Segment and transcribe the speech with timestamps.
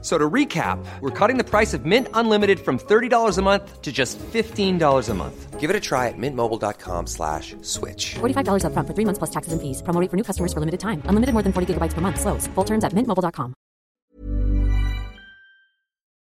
[0.00, 3.90] So to recap, we're cutting the price of Mint Unlimited from $30 a month to
[3.90, 5.58] just $15 a month.
[5.58, 8.14] Give it a try at mintmobile.com slash switch.
[8.20, 9.82] $45 upfront for three months plus taxes and fees.
[9.82, 11.02] Promo rate for new customers for limited time.
[11.08, 12.20] Unlimited more than 40 gigabytes per month.
[12.20, 12.46] Slows.
[12.54, 13.54] Full terms at mintmobile.com.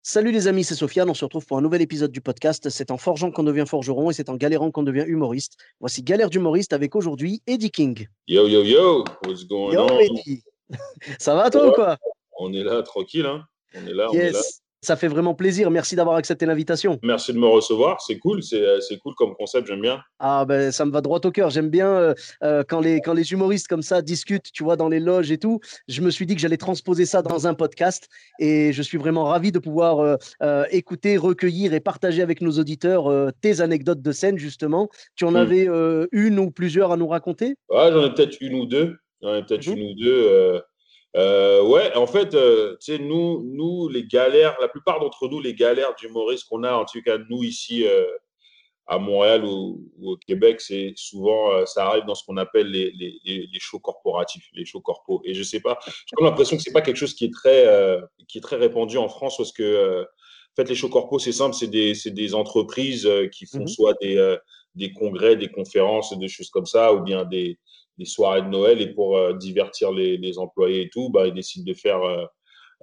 [0.08, 1.10] Salut les amis, c'est Sofiane.
[1.10, 2.70] On se retrouve pour un nouvel épisode du podcast.
[2.70, 5.58] C'est en forgeant qu'on devient forgeron et c'est en galérant qu'on devient humoriste.
[5.80, 8.08] Voici Galère d'humoriste avec aujourd'hui Eddie King.
[8.28, 10.00] Yo, yo, yo, what's going Yo on?
[10.00, 10.44] Eddie
[11.20, 11.98] Ça va toi ou quoi?
[12.38, 13.46] On est là, tranquille, hein?
[13.76, 14.38] On est là, on est là.
[14.40, 14.62] Yes.
[14.82, 15.72] Ça fait vraiment plaisir.
[15.72, 17.00] Merci d'avoir accepté l'invitation.
[17.02, 20.00] Merci de me recevoir, c'est cool, c'est euh, c'est cool comme concept, j'aime bien.
[20.20, 21.50] Ah ben ça me va droit au cœur.
[21.50, 24.88] J'aime bien euh, euh, quand, les, quand les humoristes comme ça discutent, tu vois, dans
[24.88, 25.60] les loges et tout.
[25.88, 29.24] Je me suis dit que j'allais transposer ça dans un podcast et je suis vraiment
[29.24, 33.10] ravi de pouvoir euh, euh, écouter, recueillir et partager avec nos auditeurs
[33.42, 34.90] tes anecdotes de scène justement.
[35.16, 35.36] Tu en Mm.
[35.38, 35.68] avais
[36.12, 37.56] une ou plusieurs à nous raconter?
[37.70, 38.98] Ouais, j'en ai peut-être une ou deux.
[39.24, 39.78] J'en ai peut-être Mhm.
[39.78, 40.62] une ou deux.
[41.16, 45.40] Euh, ouais, en fait, euh, tu sais, nous, nous, les galères, la plupart d'entre nous,
[45.40, 48.06] les galères d'humoristes qu'on a, en tout cas, nous, ici, euh,
[48.88, 52.92] à Montréal ou, ou au Québec, c'est souvent, ça arrive dans ce qu'on appelle les,
[52.92, 55.22] les, les, shows corporatifs, les shows corpos.
[55.24, 57.66] Et je sais pas, j'ai l'impression que c'est pas quelque chose qui est très,
[58.28, 61.56] qui est très répandu en France parce que, en fait, les shows corpos, c'est simple,
[61.56, 63.68] c'est des, des entreprises qui font Mhm.
[63.68, 64.38] soit des,
[64.76, 67.58] des congrès, des conférences, des choses comme ça, ou bien des,
[67.98, 68.82] des soirées de Noël.
[68.82, 72.26] Et pour euh, divertir les, les employés et tout, bah, ils décident de faire euh,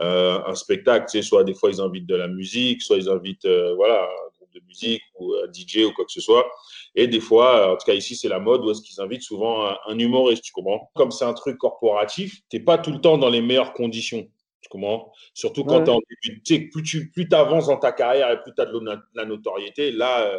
[0.00, 1.06] euh, un spectacle.
[1.10, 3.46] Tu sais, soit des fois, ils invitent de la musique, soit ils invitent
[3.76, 6.50] voilà, un groupe de musique ou un DJ ou quoi que ce soit.
[6.94, 9.66] Et des fois, en tout cas ici, c'est la mode où est-ce qu'ils invitent souvent
[9.66, 10.90] un, un humoriste, tu comprends?
[10.94, 14.26] Comme c'est un truc corporatif, t'es pas tout le temps dans les meilleures conditions.
[14.60, 15.12] Tu comprends?
[15.34, 15.84] Surtout quand Ouais.
[15.84, 16.42] t'es en début.
[16.42, 18.78] Tu plus tu plus avances dans ta carrière et plus tu as de
[19.14, 20.32] la- notoriété, là,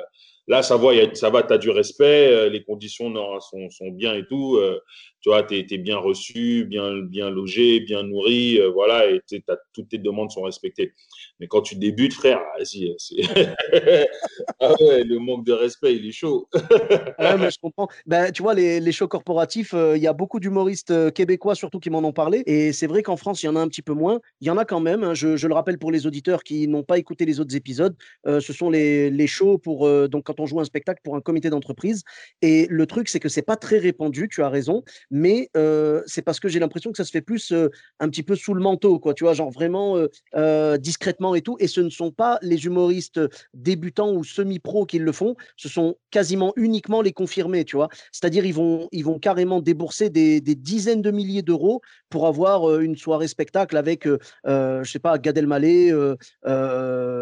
[0.47, 4.13] là ça va, ça va, tu as du respect, euh, les conditions sont, sont bien
[4.15, 4.59] et tout.
[5.23, 9.57] Euh, tu vois, tu es, bien reçu, bien, logé, bien nourri, euh, voilà, et t'as-
[9.73, 10.93] toutes tes demandes sont respectées.
[11.39, 13.15] Mais quand tu débutes, frère, vas-y, c'est-
[14.59, 16.47] ah ouais, le manque de respect, il est chaud.
[17.19, 17.87] Ouais, mais je comprends.
[18.05, 21.79] Ben, tu vois, les, shows corporatifs, euh, il y a beaucoup d'humoristes euh, québécois surtout
[21.79, 22.43] qui m'en ont parlé.
[22.45, 24.19] Et c'est vrai qu'en France, il y en a un petit peu moins.
[24.41, 25.03] Il y en a quand même.
[25.03, 25.13] hein.
[25.13, 27.95] Je, le rappelle pour les auditeurs qui n'ont pas écouté les autres épisodes.
[28.27, 31.15] euh, ce sont les, les shows pour euh, donc quand on joue un spectacle pour
[31.15, 32.03] un comité d'entreprise.
[32.41, 34.27] Et le truc, c'est que c'est pas très répandu.
[34.29, 34.83] Tu as raison.
[35.15, 37.69] Mais euh, c'est parce que j'ai l'impression que ça se fait plus euh,
[37.99, 39.13] un petit peu sous le manteau, quoi.
[39.13, 39.95] Tu vois, genre vraiment
[40.35, 41.55] euh, discrètement et tout.
[41.59, 43.19] Et ce ne sont pas les humoristes
[43.53, 45.35] débutants ou semi-pro qui le font.
[45.55, 47.89] Ce sont quasiment uniquement les confirmés, tu vois.
[48.11, 52.79] C'est-à-dire, ils vont, ils vont carrément débourser des, des dizaines de milliers d'euros pour avoir
[52.79, 54.07] une soirée spectacle avec,
[54.45, 55.93] je sais pas, Gad Elmaleh.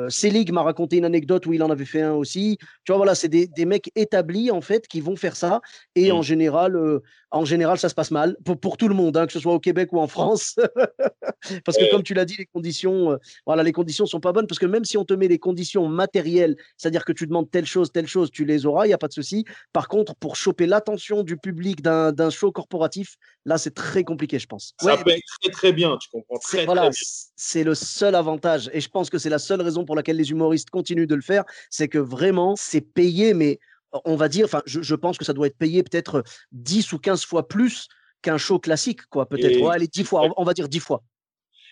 [0.07, 2.57] Selig m'a raconté une anecdote où il en avait fait un aussi.
[2.85, 5.59] Tu vois, voilà, c'est des, des mecs établis, en fait, qui vont faire ça.
[5.95, 6.15] Et Mm.
[6.15, 6.99] en général,
[7.31, 9.53] en général, ça se passe mal pour, pour tout le monde, hein, que ce soit
[9.53, 10.55] au Québec ou en France.
[11.65, 14.47] parce que, comme tu l'as dit, les conditions, euh, voilà, les conditions sont pas bonnes.
[14.47, 17.65] Parce que même si on te met les conditions matérielles, c'est-à-dire que tu demandes telle
[17.65, 19.45] chose, telle chose, tu les auras, il n'y a pas de souci.
[19.73, 23.15] Par contre, pour choper l'attention du public d'un show corporatif,
[23.45, 24.73] là, c'est très compliqué, je pense.
[24.79, 26.89] Ça Ouais, paye très très bien, tu comprends très, voilà,
[27.35, 28.69] c'est le seul avantage.
[28.73, 31.21] Et je pense que c'est la seule raison pour laquelle les humoristes continuent de le
[31.21, 31.43] faire.
[31.69, 33.59] C'est que vraiment, c'est payé, mais
[34.05, 36.99] on va dire, enfin, je, je pense que ça doit être payé peut-être 10 ou
[36.99, 37.87] 15 fois plus
[38.21, 39.27] qu'un show classique, quoi.
[39.27, 41.03] Peut-être, ouais, allez, 10 fois, on- on va dire 10 fois.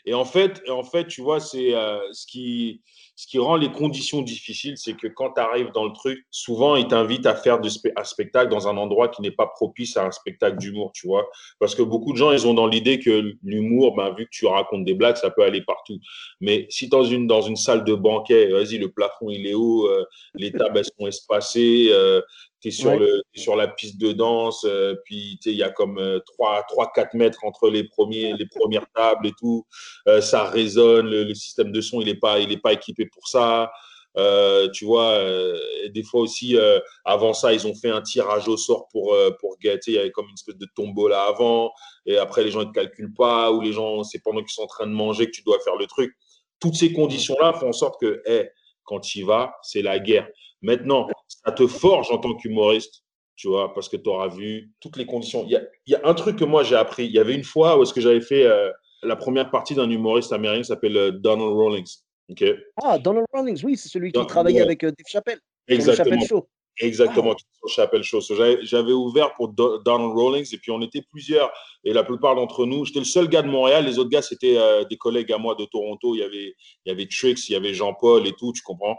[0.05, 2.81] Et en fait, en fait, tu vois, c'est euh, ce qui
[3.19, 6.77] ce qui rend les conditions difficiles, c'est que quand tu arrives dans le truc, souvent
[6.77, 10.11] ils t'invitent à faire un spectacle dans un endroit qui n'est pas propice à un
[10.11, 11.29] spectacle d'humour, tu vois.
[11.59, 14.45] Parce que beaucoup de gens, ils ont dans l'idée que l'humour, ben, vu que tu
[14.45, 15.99] racontes des blagues, ça peut aller partout.
[16.39, 19.85] Mais si dans une dans une salle de banquet, vas-y, le plafond il est haut,
[19.87, 20.05] euh,
[20.35, 22.21] les tables elles sont espacées, euh,
[22.61, 22.99] tu es sur, Ouais.
[23.35, 27.69] sur la piste de danse, euh, puis il y a comme euh, 3-4 mètres entre
[27.69, 29.65] les, premiers, les premières tables et tout.
[30.07, 33.05] Euh, ça résonne, le, le système de son, il n'est pas, il est pas équipé
[33.05, 33.71] pour ça.
[34.17, 35.57] Euh, tu vois, euh,
[35.89, 36.57] des fois aussi,
[37.05, 39.91] avant ça, ils ont fait un tirage au sort pour, pour gâter.
[39.91, 41.71] Il y avait comme une espèce de tombola avant.
[42.05, 44.67] Et après, les gens ne calculent pas, ou les gens, c'est pendant qu'ils sont en
[44.67, 46.13] train de manger que tu dois faire le truc.
[46.59, 48.49] Toutes ces conditions-là font en sorte que, hey,
[48.83, 50.27] quand tu y vas, c'est la guerre.
[50.61, 53.03] Maintenant, ça te forge en tant qu'humoriste,
[53.35, 55.43] tu vois, parce que tu auras vu toutes les conditions.
[55.45, 57.05] Il y a, il y a un truc que moi j'ai appris.
[57.05, 58.69] Il y avait une fois où est-ce que j'avais fait euh,
[59.03, 61.99] la première partie d'un humoriste américain qui s'appelle euh, Donald Rawlings.
[62.29, 62.43] ok?
[62.83, 65.39] Ah, Donald Rawlings, oui, c'est celui qui travaillait avec euh, Dave Chappelle.
[65.67, 66.15] Exactement.
[66.15, 66.49] Chappelle Show.
[66.81, 68.21] Exactement, sur Chapel Show.
[68.21, 71.51] So, j'avais- J'avais ouvert pour Do- Donald Rawlings et puis on était plusieurs
[71.83, 74.57] et la plupart d'entre nous, j'étais le seul gars de Montréal, les autres gars c'était
[74.57, 76.15] euh, des collègues à moi de Toronto.
[76.15, 78.95] Il y avait, il y avait Trix, il y avait Jean-Paul et tout, tu comprends?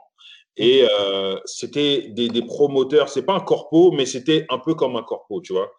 [0.56, 4.96] Et euh, c'était des, des promoteurs, c'est pas un corpo, mais c'était un peu comme
[4.96, 5.70] un corpo, tu vois.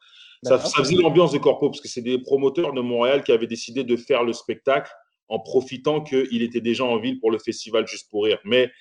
[0.43, 3.83] Ça, faisait l'ambiance des corpos parce que c'est des promoteurs de Montréal qui avaient décidé
[3.83, 4.91] de faire le spectacle
[5.27, 8.39] en profitant qu'il était déjà en ville pour le festival Juste pour rire.
[8.43, 8.71] Mais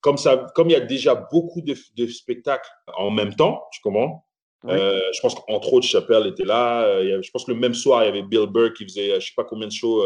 [0.00, 3.80] comme ça, comme il y a déjà beaucoup de, de spectacles en même temps, tu
[3.80, 4.26] comprends?
[4.64, 4.72] Oui.
[4.74, 6.82] Euh, Je pense qu'entre autres, Chappelle était là.
[6.84, 9.26] Euh, je pense que le même soir, il y avait Bill Burr qui faisait je
[9.26, 10.04] sais pas combien de shows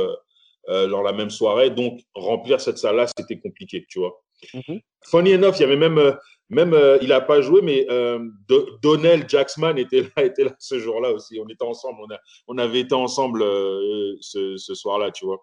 [0.69, 1.70] dans la même soirée.
[1.70, 4.22] Donc, remplir cette salle-là, c'était compliqué, tu vois.
[4.54, 4.81] Mhm.
[5.10, 6.12] Funny enough, il y avait même, euh,
[6.48, 10.54] même euh, il n'a pas joué, mais euh, Do- Donnell Jacksman était là, était là
[10.58, 11.38] ce jour-là aussi.
[11.40, 15.38] On était ensemble, on, a, on avait été ensemble euh, ce, ce soir-là, tu vois.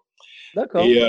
[0.54, 0.82] D'accord.
[0.82, 1.02] Et,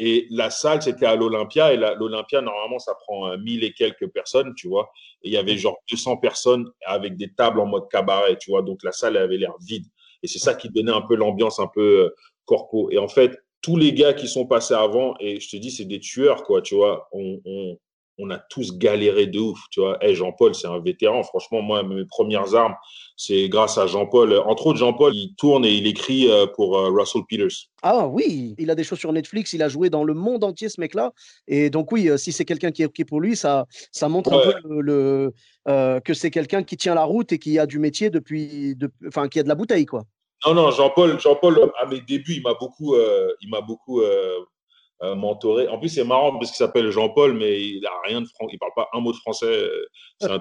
[0.00, 1.72] et la salle, c'était à l'Olympia.
[1.72, 4.90] Et l'Olympia, normalement, ça prend euh, 1000 et quelques personnes, tu vois.
[5.22, 8.62] Et il y avait genre 200 personnes avec des tables en mode cabaret, tu vois.
[8.62, 9.84] Donc la salle elle avait l'air vide.
[10.22, 12.12] Et c'est ça qui donnait un peu l'ambiance un peu
[12.44, 12.90] corpo.
[12.90, 15.84] Et en fait, tous les gars qui sont passés avant, et je te dis, c'est
[15.84, 17.08] des tueurs, quoi, tu vois.
[17.12, 17.76] On, on,
[18.22, 19.96] on a tous galéré de ouf, tu vois.
[20.04, 21.22] Hey, Jean-Paul, c'est un vétéran.
[21.22, 22.74] Franchement, moi, mes premières armes,
[23.16, 24.34] c'est grâce à Jean-Paul.
[24.44, 27.68] Entre autres, Jean-Paul, il tourne et il écrit euh, pour euh, Russell Peters.
[27.82, 30.68] Ah oui, il a des choses sur Netflix, il a joué dans le monde entier
[30.68, 31.12] ce mec-là.
[31.48, 34.34] Et donc oui, euh, si c'est quelqu'un qui est OK pour lui, ça, ça montre
[34.34, 35.32] un peu le, le,
[35.68, 38.90] euh, que c'est quelqu'un qui tient la route et qui a du métier depuis, de-
[39.08, 40.02] enfin qui a de la bouteille quoi.
[40.46, 44.38] Non, non, Jean-Paul, Jean-Paul, à mes débuts, il m'a beaucoup, euh, il m'a beaucoup euh,
[45.02, 45.68] euh, mentoré.
[45.68, 48.54] En plus, c'est marrant parce qu'il s'appelle Jean-Paul, mais il a rien de français.
[48.54, 49.68] Il parle pas un mot de français.
[50.18, 50.38] C'est un,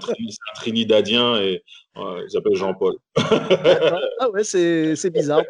[0.55, 1.61] Trinidadien et
[1.97, 2.95] il s'appelle Jean-Paul.
[3.17, 5.43] ah ouais, c'est bizarre.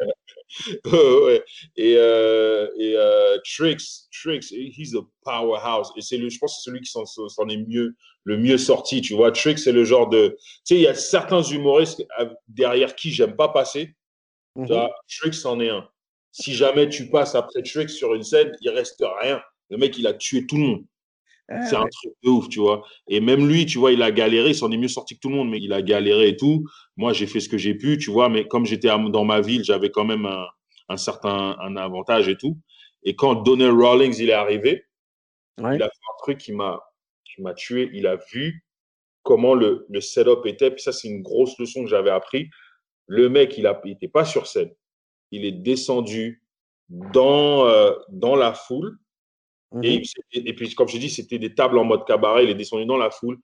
[0.92, 1.44] ouais.
[1.76, 2.96] Et, et
[3.44, 5.92] Trix, Trix, he's a powerhouse.
[5.96, 7.94] Et c'est le, je pense que c'est celui qui s'en, est mieux,
[8.24, 9.00] le mieux sorti.
[9.00, 12.04] Tu vois, Trix, c'est le genre de, tu sais, il y a certains humoristes
[12.48, 13.94] derrière qui j'aime pas passer.
[14.56, 14.66] Mhm.
[14.66, 15.88] Tu vois, Trix en est un.
[16.32, 19.40] Si jamais tu passes après Trix sur une scène, il reste rien.
[19.70, 20.84] Le mec, il a tué tout le monde.
[21.48, 22.84] Ah C'est un truc de ouf, tu vois.
[23.08, 25.28] Et même lui, tu vois, il a galéré, il s'en est mieux sorti que tout
[25.30, 26.64] le monde, mais il a galéré et tout.
[26.96, 29.64] Moi, j'ai fait ce que j'ai pu, tu vois, mais comme j'étais dans ma ville,
[29.64, 30.46] j'avais quand même un,
[30.88, 32.56] un certain un avantage et tout.
[33.02, 34.84] Et quand Donnell Rawlings, il est arrivé,
[35.58, 35.76] Ouais.
[35.76, 36.80] il a fait un truc qui m'a
[37.38, 37.90] m'a tué.
[37.94, 38.64] Il a vu
[39.22, 40.70] comment le, le setup était.
[40.70, 42.48] Puis ça, c'est une grosse leçon que j'avais appris.
[43.10, 44.70] Le mec, il n'était pas sur scène.
[45.32, 46.44] Il est descendu
[46.88, 48.98] dans, euh, dans la foule.
[49.72, 49.82] Mhm.
[49.82, 50.02] Et,
[50.32, 52.44] et, et puis, comme je dis, c'était des tables en mode cabaret.
[52.44, 53.36] Il est descendu dans la foule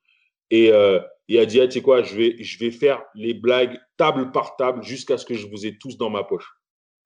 [0.50, 3.34] et euh, il a dit ah, Tu sais quoi, je vais, je vais faire les
[3.34, 6.48] blagues table par table jusqu'à ce que je vous ai tous dans ma poche.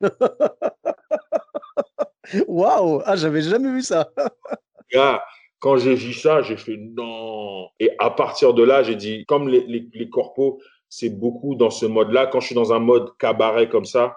[2.47, 4.11] Waouh, ah j'avais jamais vu ça.
[4.93, 5.25] Gars,
[5.61, 7.71] quand j'ai vu ça, j'ai fait non.
[7.79, 10.61] Et à partir de là, j'ai dit Comme les, les, les corpos,
[10.91, 12.27] c'est beaucoup dans ce mode-là.
[12.27, 14.15] Quand je suis dans un mode cabaret comme ça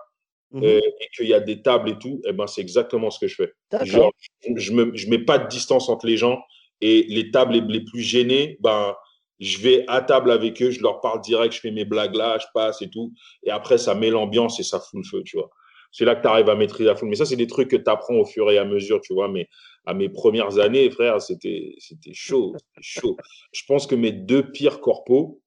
[0.54, 0.64] Mhm.
[0.66, 3.28] euh, et qu'il y a des tables et tout, eh ben, c'est exactement ce que
[3.28, 3.54] je fais.
[3.86, 4.12] Genre,
[4.56, 6.40] je ne je mets pas de distance entre les gens
[6.80, 8.96] et les tables les, les plus gênées, ben,
[9.40, 12.38] je vais à table avec eux, je leur parle direct, je fais mes blagues là,
[12.40, 13.12] je passe et tout.
[13.42, 15.50] Et après, ça met l'ambiance et ça fout le feu, tu vois.
[15.92, 17.10] C'est là que tu arrives à maîtriser la foule.
[17.10, 19.28] Mais ça, c'est des trucs que tu apprends au fur et à mesure, tu vois.
[19.28, 19.48] Mais
[19.86, 21.76] à mes premières années, frère, c'était
[22.14, 22.56] chaud.
[22.80, 23.18] Chaud.
[23.52, 25.42] Je pense que mes deux pires corpos,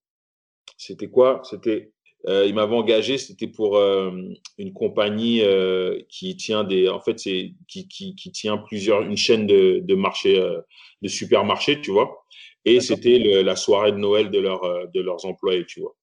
[0.76, 1.43] c'était quoi?
[1.44, 1.93] C'était
[2.28, 4.11] euh, il m'avait engagé, c'était pour euh,
[4.58, 9.17] une compagnie euh, qui tient des, en fait, c'est qui, qui, qui tient plusieurs, une
[9.17, 10.60] chaîne de, de marché, euh,
[11.03, 12.24] de supermarchés, tu vois?
[12.65, 15.94] Et c'était la soirée de Noël de, leur, de leurs employés, tu vois?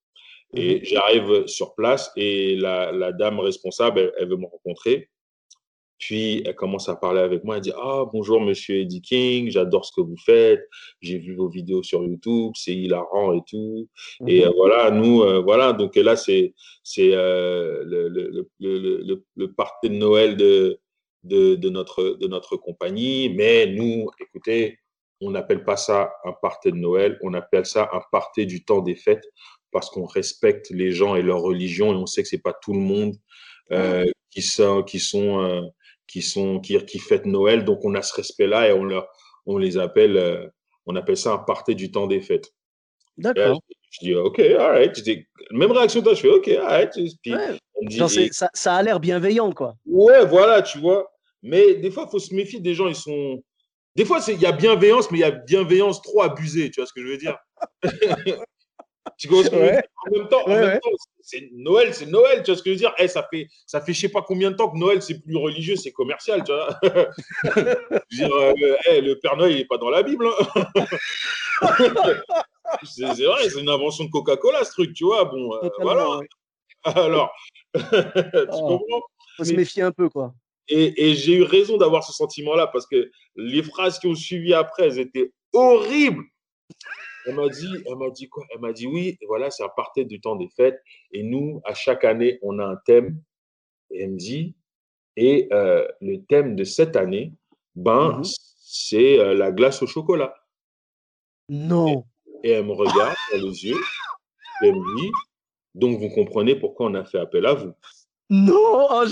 [0.56, 5.10] Et j'arrive sur place et la, la dame responsable, elle, elle veut me rencontrer.
[6.06, 7.56] Puis elle commence à parler avec moi.
[7.56, 10.68] Elle dit Ah, bonjour, monsieur Eddie King, j'adore ce que vous faites.
[11.00, 13.88] J'ai vu vos vidéos sur YouTube, c'est hilarant et tout.
[14.28, 16.54] Et euh, voilà, nous, euh, voilà, donc là, c'est
[17.00, 20.78] euh, le, le, le, le, le, le party de Noël de,
[21.24, 23.30] de, de, notre, de notre compagnie.
[23.30, 24.80] Mais nous, écoutez,
[25.22, 28.82] on n'appelle pas ça un party de Noël, on appelle ça un party du temps
[28.82, 29.26] des fêtes
[29.72, 32.74] parce qu'on respecte les gens et leur religion et on sait que c'est pas tout
[32.74, 33.16] le monde
[34.30, 35.72] qui sont qui sont
[36.08, 39.08] qui sont qui, qui fêtent Noël donc on a ce respect là et on leur
[39.46, 40.48] on les appelle euh,
[40.86, 42.52] on appelle ça un party du temps des fêtes.
[43.18, 43.62] D'accord.
[43.92, 46.92] je, dis ok alright je dis même réaction toi je fais ok alright
[47.22, 47.58] puis Ouais.
[47.76, 49.76] on me dit Genre, c'est- et- ça, ça a l'air bienveillant quoi.
[49.86, 51.10] Ouais, voilà, tu vois.
[51.42, 53.44] Mais des fois, il faut se méfier des gens, ils sont.
[53.96, 56.88] Des fois, il y a bienveillance, mais il y a bienveillance trop abusée, tu vois
[56.88, 57.38] ce que je veux dire?
[59.18, 59.72] Tu ce que Ouais.
[59.74, 59.82] dire?
[60.08, 60.80] En même temps, en Ouais, même ouais.
[60.80, 60.90] temps,
[61.22, 62.94] c'est Noël, c'est Noël, tu vois ce que je veux dire?
[62.98, 65.36] Eh, ça fait, ça fait je sais pas combien de temps que Noël, c'est plus
[65.38, 66.70] religieux, c'est commercial, tu vois
[67.44, 70.28] je veux dire, euh, le, eh, le Père Noël, il n'est pas dans la Bible.
[70.28, 70.76] hein.
[72.84, 75.26] c'est vrai, c'est une invention de Coca-Cola, ce truc, tu vois.
[75.26, 76.08] Bon, euh, voilà.
[76.84, 77.32] Alors,
[77.76, 77.82] tu
[78.52, 78.80] Oh.
[78.80, 79.02] comprends?
[79.38, 80.34] Faut se méfier un peu, quoi.
[80.70, 84.54] Et, et j'ai eu raison d'avoir ce sentiment-là parce que les phrases qui ont suivi
[84.54, 86.24] après, elles étaient horribles.
[87.26, 88.44] Elle m'a dit, elle m'a dit quoi?
[88.54, 90.82] Elle m'a dit oui, et voilà, c'est à partir du temps des fêtes.
[91.12, 93.18] Et nous, à chaque année, on a un thème.
[93.92, 94.56] Et elle me dit,
[95.16, 97.34] et euh, le thème de cette année,
[97.76, 98.24] ben, Mhm.
[98.60, 100.34] c'est euh, la glace au chocolat.
[101.50, 102.06] Non.
[102.44, 103.78] Et elle me regarde dans les yeux
[104.62, 105.12] et elle me dit,
[105.76, 107.74] donc vous comprenez pourquoi on a fait appel à vous.
[108.30, 108.54] Non,
[108.90, 109.04] oh,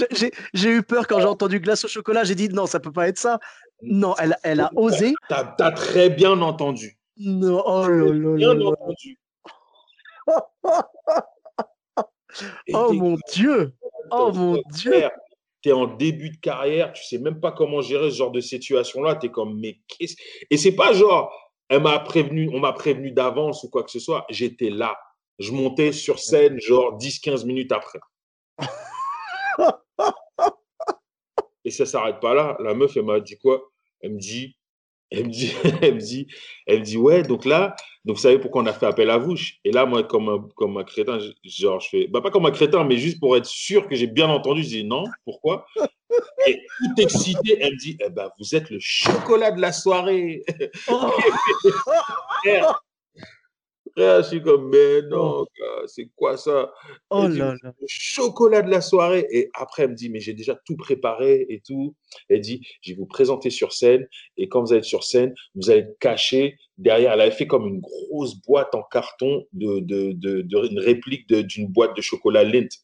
[0.53, 2.23] j'ai- eu peur quand j'ai entendu glace au chocolat.
[2.23, 3.39] J'ai dit non, ça peut pas être ça.
[3.83, 5.13] Non, elle, elle a osé.
[5.29, 6.97] T'as as très bien entendu.
[7.17, 8.67] Non, oh là là Bien là là.
[8.69, 9.19] entendu.
[12.67, 13.73] Et Oh mon Dieu.
[14.11, 14.91] Oh mon Dieu.
[14.91, 15.11] frère,
[15.61, 19.15] T'es en début de carrière, tu sais même pas comment gérer ce genre de situation-là.
[19.15, 20.15] T'es comme, mais qu'est-ce.
[20.49, 21.31] Et c'est pas genre,
[21.69, 24.25] elle m'a prévenu, on m'a prévenu d'avance ou quoi que ce soit.
[24.29, 24.97] J'étais là.
[25.37, 27.99] Je montais sur scène, genre 10-15 minutes après.
[31.63, 32.57] Et ça s'arrête pas là.
[32.59, 33.61] La meuf, elle m'a dit quoi?
[34.01, 34.55] Elle me dit,
[35.11, 36.27] elle me dit, elle me dit,
[36.65, 37.75] elle me dit, ouais, donc là,
[38.05, 39.35] donc vous savez pourquoi on a fait appel à vous?
[39.63, 42.51] Et là, moi, comme un, comme un crétin, genre, je fais, bah pas comme un
[42.51, 45.65] crétin, mais juste pour être sûr que j'ai bien entendu, je dis non, pourquoi?
[46.47, 50.43] Et tout excité, elle me dit, eh ben, vous êtes le chocolat de la soirée.
[50.89, 51.11] Oh,
[53.95, 56.71] Frère, je suis comme, mais non, gars, c'est quoi ça?
[57.10, 57.74] Oh Elle dit, là là.
[57.79, 59.27] le chocolat de la soirée.
[59.31, 61.95] Et après, elle me dit, mais j'ai déjà tout préparé et tout.
[62.29, 64.07] Elle dit, je vais vous présenter sur scène.
[64.38, 67.13] Et quand vous allez être sur scène, vous allez être caché derrière.
[67.13, 71.27] Elle avait fait comme une grosse boîte en carton de, de, de, de- une réplique
[71.31, 72.77] d'une boîte de chocolat Lindt.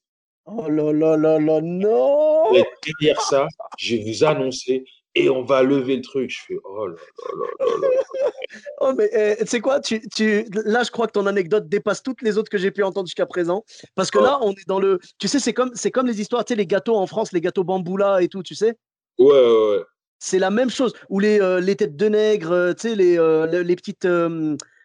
[0.49, 2.53] Oh là là là là, non.
[2.85, 3.47] Derrière ça,
[3.77, 4.85] je vais vous annoncer
[5.23, 6.29] et on va lever le truc.
[6.29, 7.87] Je fais, oh là là là là là.
[8.79, 12.01] Oh, mais euh, tu sais quoi, tu, tu, là, je crois que ton anecdote dépasse
[12.01, 13.63] toutes les autres que j'ai pu entendre jusqu'à présent.
[13.95, 14.23] Parce que Oh.
[14.23, 14.99] là, on est dans le.
[15.19, 17.41] Tu sais, c'est comme, c'est comme les histoires, tu sais, les gâteaux en France, les
[17.41, 18.75] gâteaux bamboula et tout, tu sais.
[19.19, 19.83] Ouais, ouais, ouais.
[20.19, 20.93] C'est la même chose.
[21.09, 24.07] Ou les, euh, les têtes de nègre, euh, tu sais, les, euh, les, les petites.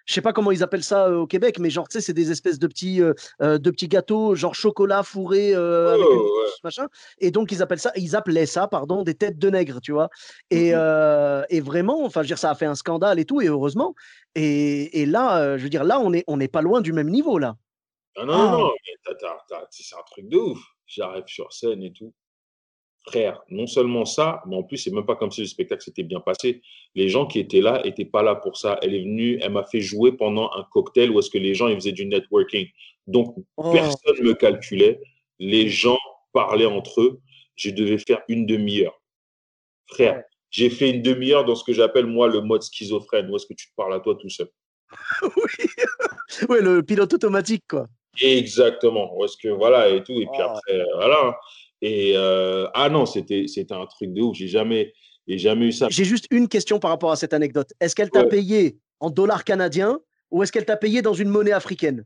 [0.07, 2.13] Je sais pas comment ils appellent ça euh, au Québec, mais genre, tu sais, c'est
[2.13, 6.13] des espèces de petits, euh, euh, de petits gâteaux, genre chocolat fourré euh, avec Ouais,
[6.15, 6.27] une ouais.
[6.47, 6.87] sauce, machin.
[7.19, 10.09] Et donc, ils appellent ça, ils appelaient ça, pardon, des têtes de nègre, tu vois.
[10.51, 11.45] Et, Mhm.
[11.51, 13.95] et vraiment, enfin, je veux dire, ça a fait un scandale et tout, et heureusement.
[14.35, 17.09] Et, et là, je veux dire, là, on est, on n'est pas loin du même
[17.11, 17.57] niveau, là.
[18.17, 18.51] Ah non, Ah.
[18.53, 18.71] non, non,
[19.05, 20.59] t'as- t'as- t'as- c'est un truc de ouf.
[20.87, 22.13] J'arrive sur scène et tout.
[23.05, 26.05] Frère, non seulement ça, mais en plus, c'est même pas comme si le spectacle s'était
[26.05, 26.63] bien passé.
[26.95, 28.79] Les gens qui étaient là étaient pas là pour ça.
[28.81, 31.67] Elle est venue, elle m'a fait jouer pendant un cocktail où est-ce que les gens
[31.67, 32.69] ils faisaient du networking.
[33.09, 33.73] Donc, Oh.
[33.73, 35.01] personne me calculait.
[35.41, 35.99] Les gens
[36.33, 37.21] parlaient entre eux.
[37.57, 39.01] Je devais faire une demi-heure.
[39.87, 40.25] Frère, Ouais.
[40.51, 43.55] j'ai fait une demi-heure dans ce que j'appelle moi le mode schizophrène, où est-ce que
[43.55, 44.49] tu te parles à toi tout seul.
[45.37, 45.67] oui.
[46.49, 47.87] ouais, le pilote automatique, quoi.
[48.21, 49.17] Exactement.
[49.17, 50.13] Où est-ce que voilà et tout.
[50.21, 50.53] Et puis Ah.
[50.55, 51.37] après, euh, voilà.
[51.83, 54.37] Et euh, ah non, c'était un truc de ouf.
[54.37, 54.93] J'ai jamais,
[55.29, 55.89] jamais eu ça.
[55.91, 57.73] J'ai juste une question par rapport à cette anecdote.
[57.81, 58.29] Est-ce qu'elle t'a Ouais.
[58.29, 59.99] payé en dollars canadiens
[60.31, 62.05] ou est-ce qu'elle t'a payé dans une monnaie africaine?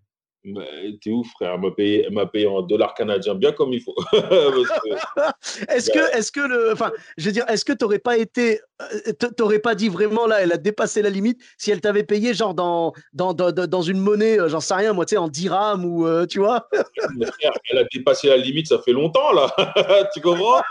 [1.02, 1.54] T'es ouf, frère.
[1.54, 3.94] Elle m'a payé, payé en dollars canadiens, bien comme il faut.
[5.68, 9.12] Est-ce que, est-ce que le, enfin, je veux dire, est-ce que t'aurais pas été, euh,
[9.36, 12.54] t'aurais pas dit vraiment là, elle a dépassé la limite si elle t'avait payé genre
[12.54, 15.84] dans, dans, dans, dans- une monnaie, euh, j'en sais rien, moi, tu sais, en dirham
[15.84, 16.68] ou euh, tu vois?
[16.72, 19.52] Frère, elle a dépassé la limite, ça fait longtemps là.
[20.14, 20.62] tu comprends?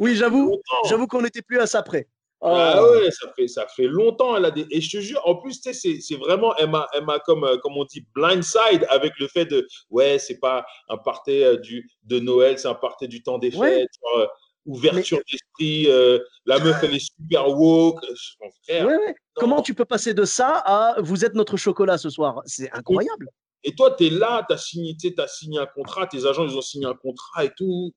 [0.00, 0.56] Oui, j'avoue,
[0.88, 2.08] j'avoue qu'on n'était plus à ça près.
[2.40, 2.92] Ah Oh.
[3.00, 4.36] ouais, ça fait, ça fait longtemps.
[4.36, 4.66] Elle a des...
[4.70, 7.76] Et je te jure, en plus, tu sais, c'est, vraiment, elle m'a, comme, euh, comme
[7.76, 12.20] on dit, blindside avec le fait de, ouais, c'est pas un party euh, du, de
[12.20, 13.86] Noël, c'est un party du temps des fêtes, Ouais.
[14.02, 14.26] genre, euh,
[14.66, 18.04] ouverture d'esprit, euh, la meuf, elle est super woke.
[18.40, 19.06] Mon frère, Ouais, ouais.
[19.08, 19.14] non.
[19.34, 22.42] Comment tu peux passer de ça à vous êtes notre chocolat ce soir?
[22.44, 23.28] C'est incroyable.
[23.64, 26.56] Et toi, tu es là, tu as signé, t'as signé un contrat, tes agents, ils
[26.56, 27.92] ont signé un contrat et tout.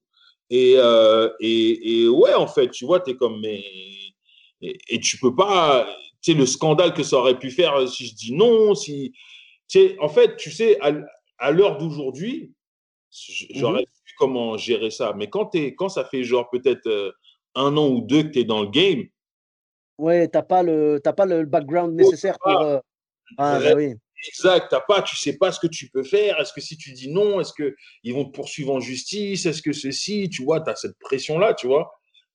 [0.50, 3.64] Et, euh, et, et ouais, en fait, tu vois, tu es comme, mais.
[4.62, 5.88] Et, et tu peux pas.
[6.22, 9.14] Tu sais, le scandale que ça aurait pu faire euh, si je dis non, si.
[9.68, 10.78] Tu sais, en fait, tu sais,
[11.40, 12.52] à, l'heure d'aujourd'hui,
[13.12, 15.14] j- j'aurais su comment gérer ça.
[15.16, 17.12] Mais quand, quand ça fait genre peut-être euh,
[17.56, 19.06] un an ou deux que tu es dans le game,
[19.98, 22.62] Ouais, t'as pas le, pas le background nécessaire pour.
[22.62, 22.80] euh,
[23.38, 23.94] Ah bah oui.
[24.28, 26.40] Exact, t'as pas, tu sais pas ce que tu peux faire.
[26.40, 29.46] Est-ce que si tu dis non, est-ce que ils vont te poursuivre en justice?
[29.46, 31.92] Est-ce que ceci, tu vois, t'as cette pression là, tu vois.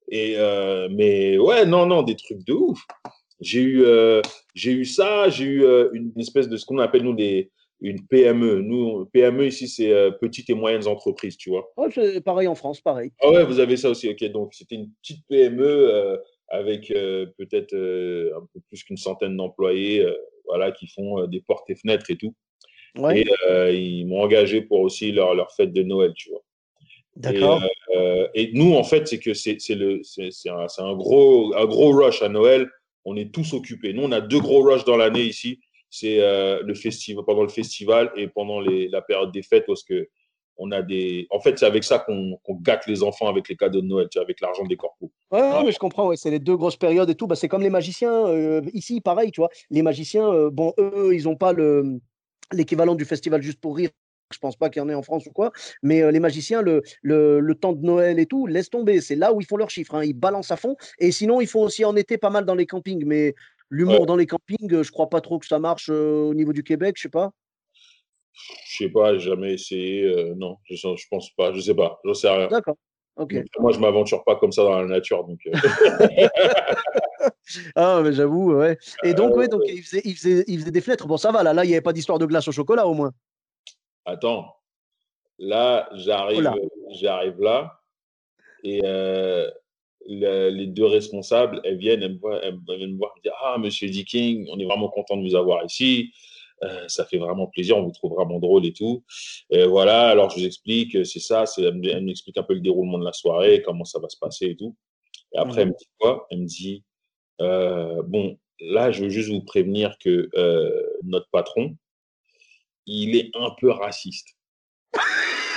[0.09, 2.81] Et euh, mais ouais, non, non, des trucs de ouf.
[3.41, 4.23] J'ai eu, euh,
[4.55, 8.07] j'ai eu ça, j'ai eu euh, une espèce de ce qu'on appelle nous des une
[8.07, 8.63] PME.
[8.63, 11.71] Nous, PME ici, c'est petites et moyennes entreprises, tu vois.
[11.77, 11.89] Oh,
[12.25, 13.13] pareil en France, pareil.
[13.21, 14.25] Ah ouais, vous avez ça aussi, ok.
[14.31, 20.07] Donc c'était une petite PME avec peut-être un peu plus qu'une centaine d'employés
[20.47, 22.35] voilà, qui font des portes et fenêtres et tout.
[23.15, 23.27] Et
[23.75, 26.46] ils m'ont engagé pour aussi leur, leur fête de Noël, tu vois.
[27.17, 27.63] D'accord.
[28.35, 29.59] Et, nous, en fait, c'est que c'est
[30.49, 32.71] un, un, gros, un gros rush à Noël.
[33.05, 33.93] On est tous occupés.
[33.93, 35.61] Nous, on a deux gros rushs dans l'année ici.
[35.91, 40.09] C'est le festival, pendant le festival et pendant les, la période des fêtes parce que
[40.59, 41.27] on a des.
[41.31, 44.41] En fait, c'est avec ça qu'on gâte les enfants avec les cadeaux de Noël, avec
[44.41, 45.11] l'argent des corpos.
[45.31, 46.09] Ouais, mais je comprends.
[46.09, 47.27] Ouais, c'est les deux grosses périodes et tout.
[47.27, 49.51] Bah, c'est comme les magiciens euh, ici, pareil, tu vois.
[49.71, 52.01] Les magiciens, euh, bon, eux, ils n'ont pas le
[52.53, 53.91] l'équivalent du festival juste pour rire.
[54.33, 55.53] Je pense pas qu'il y en ait en France ou quoi.
[55.83, 59.01] Mais euh, les magiciens, le, le, le, temps de Noël et tout, laisse tomber.
[59.01, 59.95] C'est là où ils font leurs chiffres.
[59.95, 60.05] Hein.
[60.05, 60.77] Ils balancent à fond.
[60.99, 63.05] Et sinon, ils font aussi en été pas mal dans les campings.
[63.07, 63.35] Mais
[63.71, 66.95] l'humour dans les campings, je crois pas trop que ça marche au niveau du Québec.
[66.97, 67.31] Je sais pas.
[68.33, 70.03] Je sais pas, jamais essayé.
[70.03, 71.53] Euh, non, je, je pense pas.
[71.53, 71.99] Je sais pas.
[72.05, 72.49] Je sais rien.
[72.49, 72.77] D'accord.
[73.59, 75.25] Moi, je m'aventure pas comme ça dans la nature.
[75.25, 75.53] Donc, euh.
[77.77, 78.77] ah, mais j'avoue, ouais.
[79.05, 81.07] Et donc, ouais, donc il faisait, il, faisait, il faisait des fenêtres.
[81.07, 82.93] Bon, ça va, là, là il n'y avait pas d'histoire de glace au chocolat, au
[82.93, 83.13] moins.
[84.07, 84.55] Attends.
[85.39, 86.51] Là, j'arrive,
[86.93, 87.81] j'arrive là.
[88.65, 89.51] Et euh,
[90.07, 93.39] les deux responsables, elles viennent, elles me, voient, elles viennent me voir, elles me disent
[93.43, 96.13] Ah, monsieur Dicking, on est vraiment content de vous avoir ici.
[96.63, 99.05] Euh, ça fait vraiment plaisir, on vous trouve vraiment drôle et tout.
[99.51, 103.05] Et voilà, alors je vous explique, c'est ça, elle m'explique un peu le déroulement de
[103.05, 104.75] la soirée, comment ça va se passer et tout.
[105.35, 106.27] Et après, elle me dit quoi?
[106.31, 106.83] Elle me dit,
[107.43, 111.77] euh, bon, là, je veux juste vous prévenir que euh, notre patron,
[112.87, 114.29] il est un peu raciste.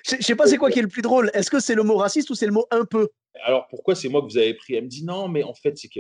[0.05, 1.29] Je sais pas c'est quoi qui est le plus drôle.
[1.34, 3.10] Est-ce que c'est le mot raciste ou c'est le mot un peu?
[3.43, 4.75] Alors pourquoi c'est moi que vous avez pris?
[4.75, 6.00] Elle me dit non, mais en fait c'est que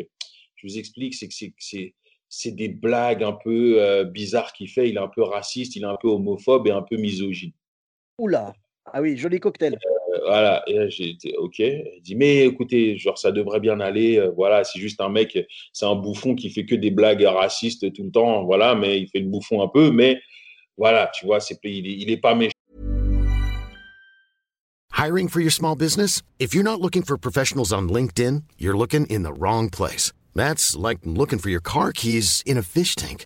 [0.55, 1.95] je vous explique, c'est que c'est
[2.33, 4.89] c'est des blagues un peu euh, bizarres qu'il fait.
[4.89, 7.51] Il est un peu raciste, il est un peu homophobe et un peu misogyne.
[8.17, 8.53] Oula,
[8.85, 9.75] ah oui, joli cocktail.
[9.75, 11.59] Euh, voilà, et j'ai été OK.
[11.59, 14.17] Il dit mais écoutez, genre ça devrait bien aller.
[14.17, 15.37] Euh, voilà, c'est juste un mec,
[15.71, 18.43] c'est un bouffon qui fait que des blagues racistes tout le temps.
[18.43, 20.19] Voilà, mais il fait le bouffon un peu, mais
[20.77, 22.51] voilà, tu vois, c'est il, il est pas méchant.
[24.93, 26.21] Hiring for your small business?
[26.37, 30.11] If you're not looking for professionals on LinkedIn, you're looking in the wrong place.
[30.35, 33.25] That's like looking for your car keys in a fish tank.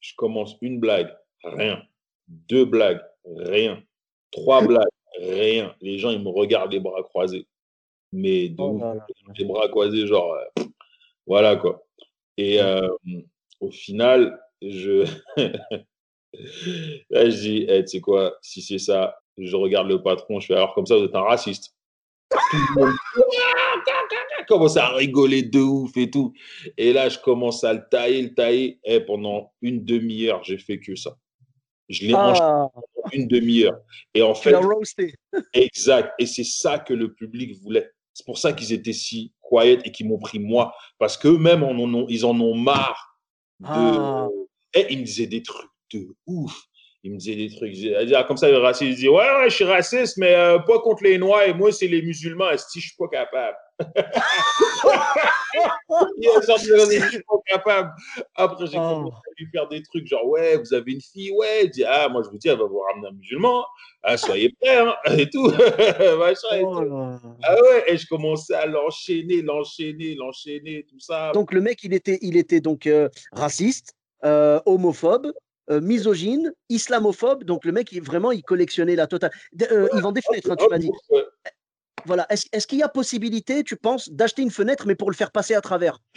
[0.00, 1.82] je commence une blague, rien.
[2.28, 3.82] Deux blagues, rien.
[4.30, 4.86] Trois blagues,
[5.20, 5.74] rien.
[5.80, 7.46] Les gens, ils me regardent les bras croisés.
[8.12, 8.80] Mais oh
[9.36, 10.64] les bras croisés, genre, euh,
[11.26, 11.84] voilà quoi.
[12.36, 12.88] Et euh,
[13.60, 15.06] au final, je.
[17.08, 20.46] Là, je dis, hey, tu sais quoi, si c'est ça, je regarde le patron, je
[20.46, 21.74] fais alors comme ça, vous êtes un raciste
[24.46, 26.32] commence à rigoler de ouf et tout.
[26.76, 28.80] Et là, je commence à le tailler, le tailler.
[28.84, 31.16] Et pendant une demi-heure, j'ai fait que ça.
[31.88, 32.68] Je l'ai mangé ah.
[33.12, 33.78] une demi-heure.
[34.14, 34.54] Et en fait,
[35.52, 36.12] exact.
[36.18, 37.90] Et c'est ça que le public voulait.
[38.12, 40.74] C'est pour ça qu'ils étaient si quiet et qu'ils m'ont pris moi.
[40.98, 41.64] Parce qu'eux-mêmes,
[42.08, 43.18] ils en ont marre.
[43.60, 43.66] De...
[43.68, 44.28] Ah.
[44.74, 46.66] Et ils me disaient des trucs de ouf
[47.06, 47.72] il me disait des trucs.
[48.14, 50.80] Ah, comme ça, le raciste, il dit Ouais, ouais, je suis raciste, mais euh, pas
[50.80, 52.50] contre les Noirs, et moi, c'est les musulmans.
[52.56, 53.56] Si je suis pas capable?
[53.78, 53.90] je
[57.10, 57.92] suis pas capable.
[58.34, 58.80] Après, j'ai oh.
[58.80, 61.66] commencé à lui faire des trucs genre Ouais, vous avez une fille Ouais.
[61.66, 63.64] Il dit Ah, moi, je vous dis, elle va vous ramener un musulman.
[64.02, 65.48] Ah, soyez prêts, hein, et tout.
[65.52, 67.30] et oh tout.
[67.44, 71.30] Ah ouais, et je commençais à l'enchaîner, l'enchaîner, l'enchaîner, tout ça.
[71.32, 75.32] Donc, le mec, il était, il était donc euh, raciste, euh, homophobe,
[75.70, 77.44] euh, misogyne, islamophobe.
[77.44, 79.32] Donc le mec, il, vraiment, il collectionnait la totale.
[79.70, 80.90] Euh, il vend des fenêtres, hein, tu m'as dit.
[82.04, 82.26] Voilà.
[82.30, 85.54] Est-ce qu'il y a possibilité, tu penses, d'acheter une fenêtre, mais pour le faire passer
[85.54, 85.98] à travers?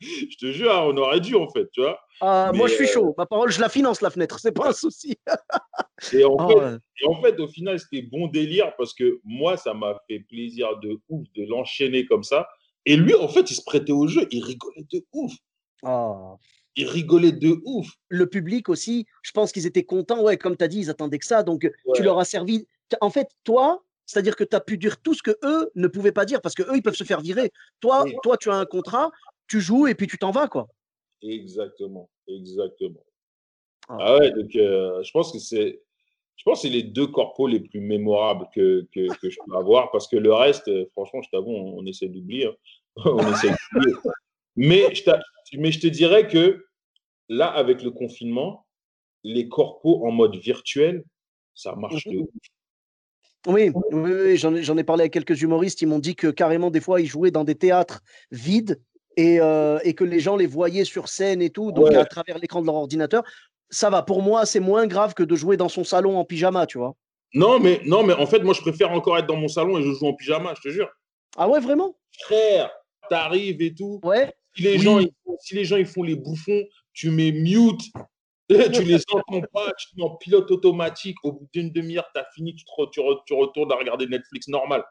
[0.00, 2.00] Je te jure, on aurait dû, en fait, tu vois.
[2.20, 3.08] Ah, moi, je suis chaud.
[3.08, 4.38] Euh, Ma parole, je la finance, la fenêtre.
[4.38, 5.18] C'est pas un souci.
[6.12, 9.56] et, en ah, fait, et, en fait, au final, c'était bon délire parce que moi,
[9.56, 12.48] ça m'a fait plaisir de ouf de l'enchaîner comme ça.
[12.86, 14.26] Et lui, en fait, il se prêtait au jeu.
[14.30, 15.32] Il rigolait de ouf.
[15.82, 16.36] Ah
[16.76, 17.88] ils rigolaient de ouf.
[18.08, 20.22] Le public aussi, je pense qu'ils étaient contents.
[20.22, 21.42] Ouais, comme tu as dit, ils attendaient que ça.
[21.42, 22.66] Donc, tu leur as servi.
[23.00, 26.12] En fait, toi, c'est-à-dire que tu as pu dire tout ce que eux ne pouvaient
[26.12, 27.52] pas dire parce que eux, ils peuvent se faire virer.
[27.80, 29.10] Toi, toi tu as un contrat,
[29.48, 30.66] tu joues et puis tu t'en vas, quoi.
[31.20, 33.04] Exactement, exactement.
[33.88, 35.82] Ah, ah ouais, donc euh, je pense que c'est
[36.36, 39.56] je pense que c'est les deux corpos les plus mémorables que, que, que, je peux
[39.56, 42.46] avoir parce que le reste, franchement, je t'avoue, on, essaie d'oublier.
[42.46, 42.54] Hein.
[43.04, 43.96] on essaie d'oublier.
[44.58, 45.02] Mais je,
[45.56, 46.66] mais je te dirais que
[47.28, 48.66] là, avec le confinement,
[49.22, 51.04] les corpos en mode virtuel,
[51.54, 52.28] ça marche de mmh ouf.
[53.46, 55.80] Oui, oui, j'en ai, parlé avec quelques humoristes.
[55.80, 58.00] Ils m'ont dit que carrément, des fois, ils jouaient dans des théâtres
[58.32, 58.80] vides
[59.16, 62.38] et, euh, et que les gens les voyaient sur scène et tout, donc à travers
[62.38, 63.22] l'écran de leur ordinateur.
[63.70, 66.66] Ça va, pour moi, c'est moins grave que de jouer dans son salon en pyjama,
[66.66, 66.96] tu vois.
[67.32, 69.82] Non, mais, non, mais en fait, moi, je préfère encore être dans mon salon et
[69.82, 70.90] je joue en pyjama, je te jure.
[71.36, 71.96] Ah ouais, vraiment?
[72.24, 72.70] Frère,
[73.08, 74.00] t'arrives et tout.
[74.02, 74.32] Ouais.
[74.56, 75.00] Si les, gens,
[75.40, 77.80] si les gens ils font les bouffons, tu mets mute,
[78.48, 81.16] tu les entends pas, tu es en pilote automatique.
[81.22, 83.00] Au bout d'une demi-heure, tu as fini, tu, tu,
[83.34, 84.84] retournes à regarder Netflix normal.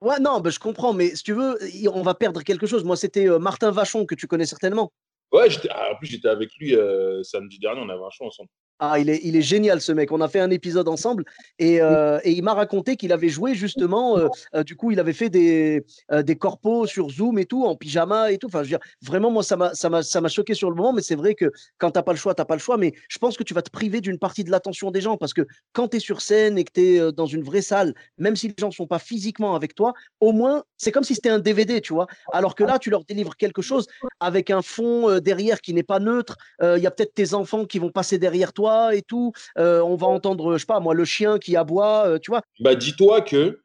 [0.00, 1.56] Ouais, non, bah, je comprends, mais si tu veux,
[1.92, 2.84] on va perdre quelque chose.
[2.84, 4.92] Moi, c'était euh, Martin Vachon, que tu connais certainement.
[5.32, 8.50] Ouais, ah, en plus, j'étais avec lui euh, samedi dernier, on avait un show ensemble.
[8.80, 10.10] Ah, il est, il est génial ce mec.
[10.10, 11.24] On a fait un épisode ensemble
[11.60, 14.18] et, euh, et il m'a raconté qu'il avait joué justement.
[14.18, 17.76] Euh, euh, du coup, il avait fait des, des corpos sur Zoom et tout, en
[17.76, 18.48] pyjama et tout.
[18.48, 21.36] Enfin, je veux dire, vraiment, moi, ça m'a, choqué sur le moment, mais c'est vrai
[21.36, 22.76] que quand t'as pas le choix, t'as pas le choix.
[22.76, 25.34] Mais je pense que tu vas te priver d'une partie de l'attention des gens parce
[25.34, 28.34] que quand tu es sur scène et que tu es dans une vraie salle, même
[28.34, 31.38] si les gens sont pas physiquement avec toi, au moins, c'est comme si c'était un
[31.38, 32.08] DVD, tu vois.
[32.32, 33.86] Alors que là, tu leur délivres quelque chose
[34.18, 36.36] avec un fond derrière qui n'est pas neutre.
[36.60, 39.32] Il y a peut-être tes enfants qui vont passer derrière toi et tout.
[39.58, 42.42] Euh, on va entendre, je sais pas, moi, le chien qui aboie, euh, tu vois?
[42.60, 43.60] Bah, dis-toi que,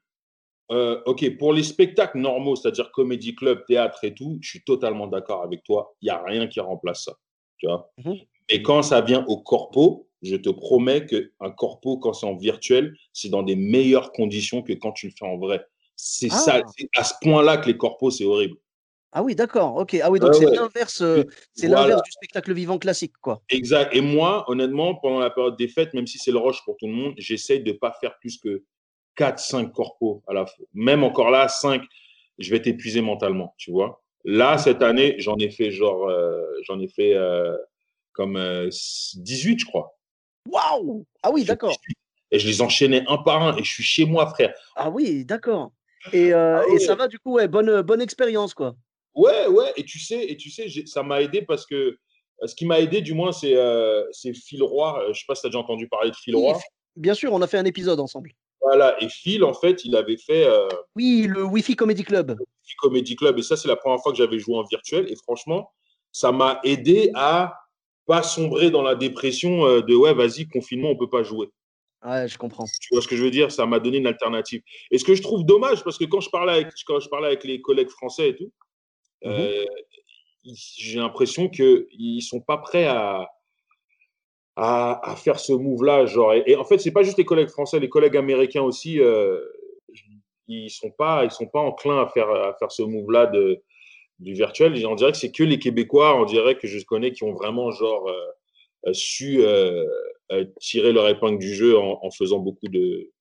[0.72, 5.08] euh, ok, pour les spectacles normaux, c'est-à-dire comédie club, théâtre et tout, je suis totalement
[5.08, 5.96] d'accord avec toi.
[6.02, 7.14] Il n'y a rien qui remplace ça,
[7.58, 7.92] tu vois?
[8.04, 8.14] Mmh
[8.52, 12.96] et quand ça vient au corpo, je te promets qu'un corpo, quand c'est en virtuel,
[13.14, 15.64] c'est dans des meilleures conditions que quand tu le fais en vrai.
[15.96, 17.00] C'est ça, ah.
[17.00, 18.58] à ce point-là que les corpos, c'est horrible.
[19.12, 19.76] Ah oui, d'accord.
[19.76, 19.98] Ok.
[20.04, 23.42] Ah oui, donc c'est l'inverse, euh, c'est l'inverse du spectacle vivant classique, quoi.
[23.50, 23.96] Exact.
[23.96, 26.86] Et moi, honnêtement, pendant la période des fêtes, même si c'est le rush pour tout
[26.86, 28.64] le monde, j'essaye de pas faire plus que
[29.16, 30.66] 4, 5 corpos à la fois.
[30.74, 31.82] Même encore là, 5,
[32.38, 34.04] je vais t'épuiser mentalement, tu vois.
[34.26, 37.58] Là, cette année, j'en ai fait genre, euh, j'en ai fait euh,
[38.14, 38.38] comme
[39.16, 39.98] 18, je crois.
[40.48, 41.76] Waouh Ah oui, d'accord.
[42.32, 44.54] Et je les enchaînais un par un et je suis chez moi, frère.
[44.76, 45.72] Ah oui, d'accord.
[46.14, 48.76] Et, ah et, ça va du coup, ouais, bonne, bonne expérience, quoi.
[49.20, 52.56] Ouais, ouais, et tu sais, et tu sais ça m'a aidé parce que euh, ce
[52.56, 54.98] qui m'a aidé, du moins, c'est euh, Phil Roy.
[54.98, 56.58] Euh, je sais pas si tu as déjà entendu parler de Phil Roy.
[56.96, 58.32] bien sûr, on a fait un épisode ensemble.
[58.62, 60.48] Voilà, et Phil, en fait, il avait fait.
[60.96, 62.30] oui, le Wi-Fi Comedy Club.
[62.30, 65.12] Le Wi-Fi Comedy Club, et ça, c'est la première fois que j'avais joué en virtuel.
[65.12, 65.70] Et franchement,
[66.14, 67.56] ça m'a aidé à
[68.06, 71.50] pas sombrer dans la dépression de ouais, vas-y, confinement, on peut pas jouer.
[72.06, 72.66] Ouais, je comprends.
[72.80, 73.52] Tu vois ce que je veux dire?
[73.52, 74.62] Ça m'a donné une alternative.
[74.92, 77.28] Et ce que je trouve dommage, parce que quand je parlais avec, quand je parlais
[77.28, 78.52] avec les collègues français et tout,
[79.24, 79.66] Mmh euh,
[80.46, 83.30] j'ai l'impression qu'ils ne sont pas prêts à,
[84.56, 86.06] à, faire ce move-là.
[86.48, 89.38] Et, en fait, ce n'est pas juste les collègues français, les collègues américains aussi, euh,
[90.48, 93.32] ils ne sont, pas, sont pas enclins à faire, à faire ce move-là
[94.20, 94.74] du virtuel.
[94.88, 97.70] on dirait que c'est que les Québécois, on dirait que je connais, qui ont vraiment
[97.72, 99.44] genre, euh, su
[100.60, 103.12] tirer leur épingle du jeu en faisant beaucoup de,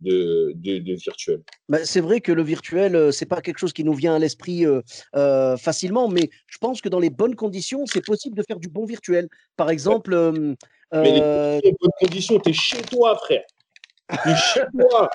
[0.00, 0.54] de,
[0.94, 1.42] virtuel.
[1.68, 4.18] Bah, c'est vrai que le virtuel, euh, c'est pas quelque chose qui nous vient à
[4.18, 4.82] l'esprit euh,
[5.16, 8.68] euh, facilement, mais je pense que dans les bonnes conditions, c'est possible de faire du
[8.68, 9.28] bon virtuel.
[9.56, 10.14] Par exemple.
[10.92, 13.44] mais les bonnes conditions, tu es chez toi, frère.
[14.22, 15.10] Tu es chez toi.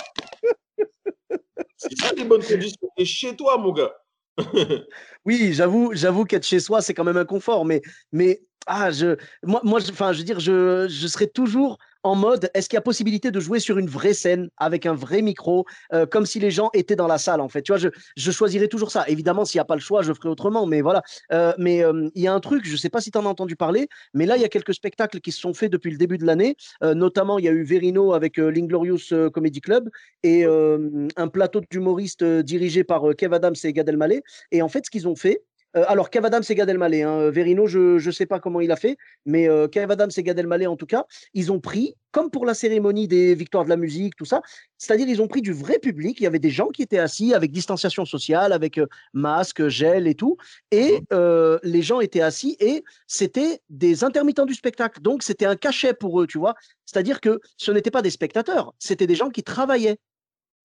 [1.77, 2.89] c'est ça les bonnes conditions.
[2.95, 3.93] Tu es chez toi, mon gars.
[5.25, 9.17] oui, j'avoue, j'avoue qu'être chez soi, c'est quand même un confort, mais, mais ah, je,
[9.43, 12.79] moi, moi, enfin, je veux dire, je, je serais toujours en mode est-ce qu'il y
[12.79, 16.39] a possibilité de jouer sur une vraie scène avec un vrai micro, euh, comme si
[16.39, 17.63] les gens étaient dans la salle en fait?
[17.63, 19.05] Tu vois, je, je choisirais toujours ça.
[19.08, 21.01] Évidemment, s'il n'y a pas le choix, je ferai autrement, mais voilà.
[21.32, 23.25] Euh, mais euh, il y a un truc, je ne sais pas si tu en
[23.25, 25.89] as entendu parler, mais là, il y a quelques spectacles qui se sont faits depuis
[25.89, 26.55] le début de l'année.
[26.82, 29.89] notamment, il y a eu Verino avec l'Inglorious Comedy Club
[30.21, 34.21] et un plateau d'humoristes dirigé par Kev Adams et Gad Elmaleh.
[34.51, 35.43] Et en fait, ce qu'ils ont fait,
[35.75, 37.03] euh, alors, Kev Adams et Gad Elmaleh.
[37.03, 37.29] Hein.
[37.29, 40.39] Verino, je ne sais pas comment il a fait, mais euh, Kev Adams et Gad
[40.39, 43.77] Elmaleh, en tout cas, ils ont pris, comme pour la cérémonie des victoires de la
[43.77, 44.41] musique, tout ça,
[44.77, 46.19] c'est-à-dire ils ont pris du vrai public.
[46.19, 50.08] Il y avait des gens qui étaient assis avec distanciation sociale, avec euh, masque, gel
[50.08, 50.38] et tout,
[50.71, 51.58] et mmh.
[51.63, 55.01] les gens étaient assis et c'était des intermittents du spectacle.
[55.01, 56.55] Donc, c'était un cachet pour eux, tu vois.
[56.86, 59.97] C'est-à-dire que ce n'étaient pas des spectateurs, c'était des gens qui travaillaient.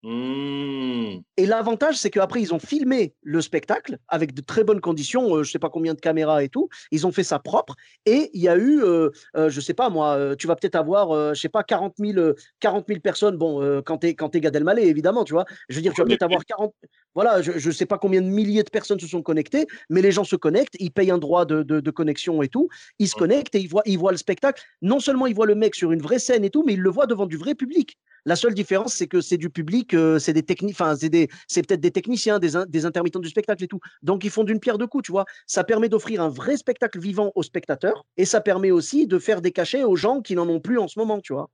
[0.02, 1.18] Mmh.
[1.36, 5.42] Et l'avantage, c'est qu'après, ils ont filmé le spectacle avec de très bonnes conditions, euh,
[5.42, 6.68] je sais pas combien de caméras et tout.
[6.90, 7.74] Ils ont fait ça propre.
[8.06, 10.76] Et il y a eu, euh, euh, je sais pas moi, euh, tu vas peut-être
[10.76, 13.36] avoir, euh, je sais pas, 40 000, euh, 40 000 personnes.
[13.36, 15.44] Bon, euh, quand tu es, quand t'es Gad Elmaleh, évidemment, tu vois.
[15.68, 16.72] Je veux dire, tu vas peut-être avoir 40.
[17.14, 20.12] Voilà, je ne sais pas combien de milliers de personnes se sont connectées, mais les
[20.12, 22.68] gens se connectent, ils payent un droit de, de- de connexion et tout.
[22.98, 23.18] Ils se Mmh.
[23.18, 24.62] connectent et ils voient, ils voient le spectacle.
[24.80, 26.90] Non seulement ils voient le mec sur une vraie scène et tout, mais ils le
[26.90, 27.98] voient devant du vrai public.
[28.26, 31.28] La seule différence, c'est que c'est du public, euh, c'est des techniques, enfin, c'est des,
[31.48, 33.80] c'est peut-être des techniciens, des, in- des intermittents du spectacle et tout.
[34.02, 35.24] Donc, ils font d'une pierre deux coups, tu vois.
[35.46, 39.40] Ça permet d'offrir un vrai spectacle vivant aux spectateurs et ça permet aussi de faire
[39.40, 41.48] des cachets aux gens qui n'en ont plus en ce moment, tu vois.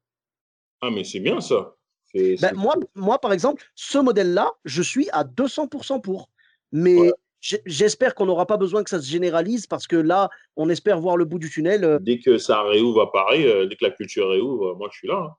[0.80, 1.74] Ah, mais c'est bien ça.
[2.14, 6.30] Ben, moi, moi, par exemple, ce modèle-là, je suis à 200% pour.
[6.72, 7.12] Mais Ouais.
[7.66, 11.16] j'espère qu'on n'aura pas besoin que ça se généralise parce que là, on espère voir
[11.16, 11.84] le bout du tunnel.
[11.84, 14.98] euh, Dès que ça réouvre à Paris, euh, dès que la culture réouvre, moi je
[14.98, 15.26] suis là.
[15.30, 15.36] hein.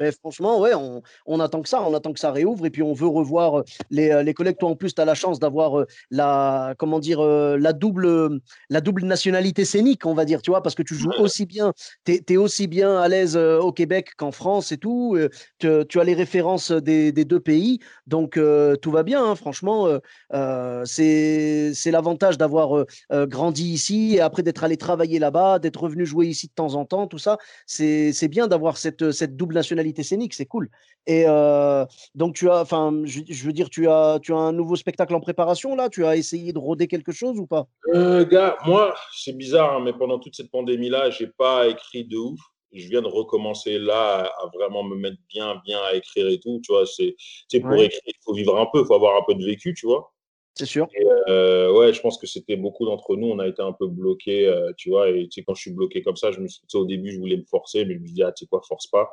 [0.00, 2.82] Mais franchement, ouais, on, on attend que ça, on attend que ça réouvre et puis
[2.82, 4.56] on veut revoir euh, les, euh, les collègues.
[4.58, 8.40] Toi, en plus, tu as la chance d'avoir euh, la, comment dire, la double,
[8.70, 11.72] la double nationalité scénique, on va dire, tu vois, parce que tu joues aussi bien,
[12.04, 15.18] tu es, aussi bien à l'aise au Québec qu'en France et tout.
[15.58, 18.38] tu, tu as les références des, des deux pays, donc
[18.80, 19.88] tout va bien, hein, franchement.
[20.34, 26.26] euh, c'est l'avantage d'avoir grandi ici et après d'être allé travailler là-bas, d'être revenu jouer
[26.26, 30.02] ici de temps en temps, tout ça c'est c'est bien d'avoir cette, cette double nationalité
[30.02, 30.70] scénique, c'est cool.
[31.06, 31.84] Et euh,
[32.14, 35.14] donc, tu as, enfin, je, je veux dire, tu as, tu as un nouveau spectacle
[35.14, 35.88] en préparation là?
[35.88, 37.66] Tu as essayé de roder quelque chose ou pas?
[37.94, 42.16] Euh, gars, moi, c'est bizarre, hein, mais pendant toute cette pandémie-là, j'ai pas écrit de
[42.16, 42.40] ouf.
[42.72, 46.38] Je viens de recommencer là à, à vraiment me mettre bien, bien à écrire et
[46.38, 46.60] tout.
[46.62, 47.16] Tu vois, c'est,
[47.48, 47.86] c'est pour Ouais.
[47.86, 50.12] écrire, il faut vivre un peu, il faut avoir un peu de vécu, tu vois.
[50.54, 50.88] C'est sûr.
[51.28, 54.46] Euh, ouais, je pense que c'était beaucoup d'entre nous, on a été un peu bloqués,
[54.46, 55.08] euh, tu vois.
[55.08, 57.18] Et tu sais, quand je suis bloqué comme ça, je me suis, au début, je
[57.18, 59.08] voulais me forcer, mais je me dis, ah, tu sais quoi, force pas.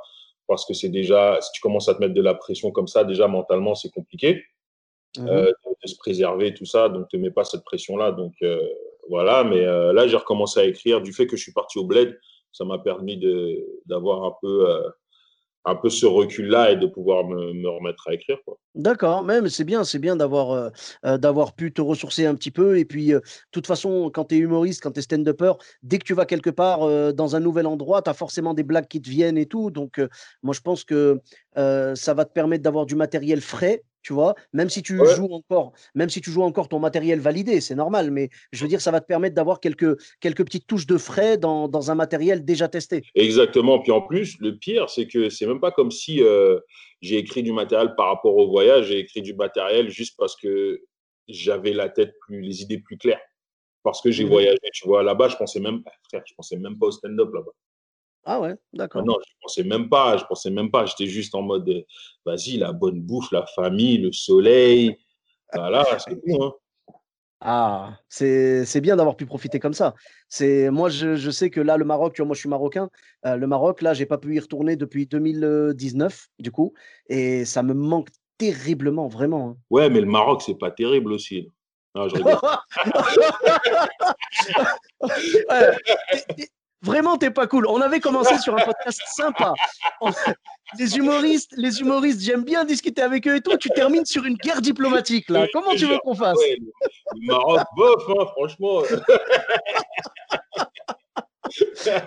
[0.47, 3.03] Parce que c'est déjà, si tu commences à te mettre de la pression comme ça,
[3.03, 4.43] déjà mentalement, c'est compliqué
[5.17, 5.27] Mhm.
[5.27, 5.45] euh,
[5.83, 6.89] de, se préserver, tout ça.
[6.89, 8.11] Donc, te mets pas cette pression-là.
[8.11, 8.59] Donc, euh,
[9.09, 9.43] voilà.
[9.43, 11.01] Mais euh, là, j'ai recommencé à écrire.
[11.01, 12.19] Du fait que je suis parti au bled,
[12.51, 14.81] ça m'a permis de d'avoir un peu, euh,
[15.65, 18.37] un peu ce recul-là et de pouvoir me, me remettre à écrire.
[18.75, 20.69] D'accord, même c'est bien, c'est bien d'avoir euh,
[21.05, 22.77] euh, d'avoir pu te ressourcer un petit peu.
[22.77, 25.97] Et puis, euh, de toute façon, quand tu es humoriste, quand tu es stand-upper, dès
[25.97, 29.01] que tu vas quelque part dans un nouvel endroit, tu as forcément des blagues qui
[29.01, 29.71] te viennent et tout.
[29.71, 29.99] Donc,
[30.43, 31.19] moi, je pense que
[31.55, 35.15] ça va te permettre d'avoir du matériel frais, tu vois, même si tu Ouais.
[35.15, 38.11] joues encore, même si tu joues encore ton matériel validé, c'est normal.
[38.11, 41.39] Mais je veux dire, ça va te permettre d'avoir quelques, quelques petites touches de frais
[41.39, 43.01] dans, dans un matériel déjà testé.
[43.15, 43.79] Exactement.
[43.79, 46.59] Puis en plus, le pire, c'est que c'est même pas comme si euh,
[47.01, 48.85] j'ai écrit du matériel par rapport au voyage.
[48.89, 50.79] J'ai écrit du matériel juste parce que
[51.27, 53.21] j'avais la tête plus, les idées plus claires.
[53.81, 54.29] Parce que j'ai Mhm.
[54.29, 55.01] voyagé, tu vois.
[55.01, 57.51] Là-bas, je pensais même, frère, je pensais même pas au stand-up là-bas.
[58.25, 59.05] Ah ouais, Ah d'accord.
[59.05, 60.85] non, je pensais même pas, je pensais même pas.
[60.85, 61.81] J'étais juste en mode, euh,
[62.25, 64.97] vas-y, la bonne bouffe, la famille, le soleil.
[65.53, 66.43] Voilà, c'est tout.
[66.43, 66.53] Hein.
[67.47, 69.93] Ah, c'est bien d'avoir pu profiter comme ça.
[70.29, 72.89] C'est moi je, je sais que là le Maroc, tu vois, moi je suis marocain.
[73.27, 76.73] euh, le Maroc, là, j'ai pas pu y retourner depuis 2019 du coup,
[77.07, 78.07] et ça me manque
[78.39, 79.49] terriblement, vraiment.
[79.49, 79.57] hein.
[79.69, 81.51] Ouais, mais le Maroc, c'est pas terrible aussi.
[81.93, 82.39] Non, je rigole.
[85.49, 85.49] Ouais,
[86.85, 87.65] Vraiment, t'es pas cool.
[87.67, 89.53] On avait commencé sur un podcast sympa.
[90.01, 90.11] On-
[90.79, 93.55] Les humoristes, les humoristes, j'aime bien discuter avec eux et tout.
[93.57, 95.47] Tu termines sur une guerre diplomatique là.
[95.53, 96.37] Comment tu veux qu'on fasse?
[96.37, 96.57] Ouais,
[97.27, 98.81] Maroc, bof, hein, franchement.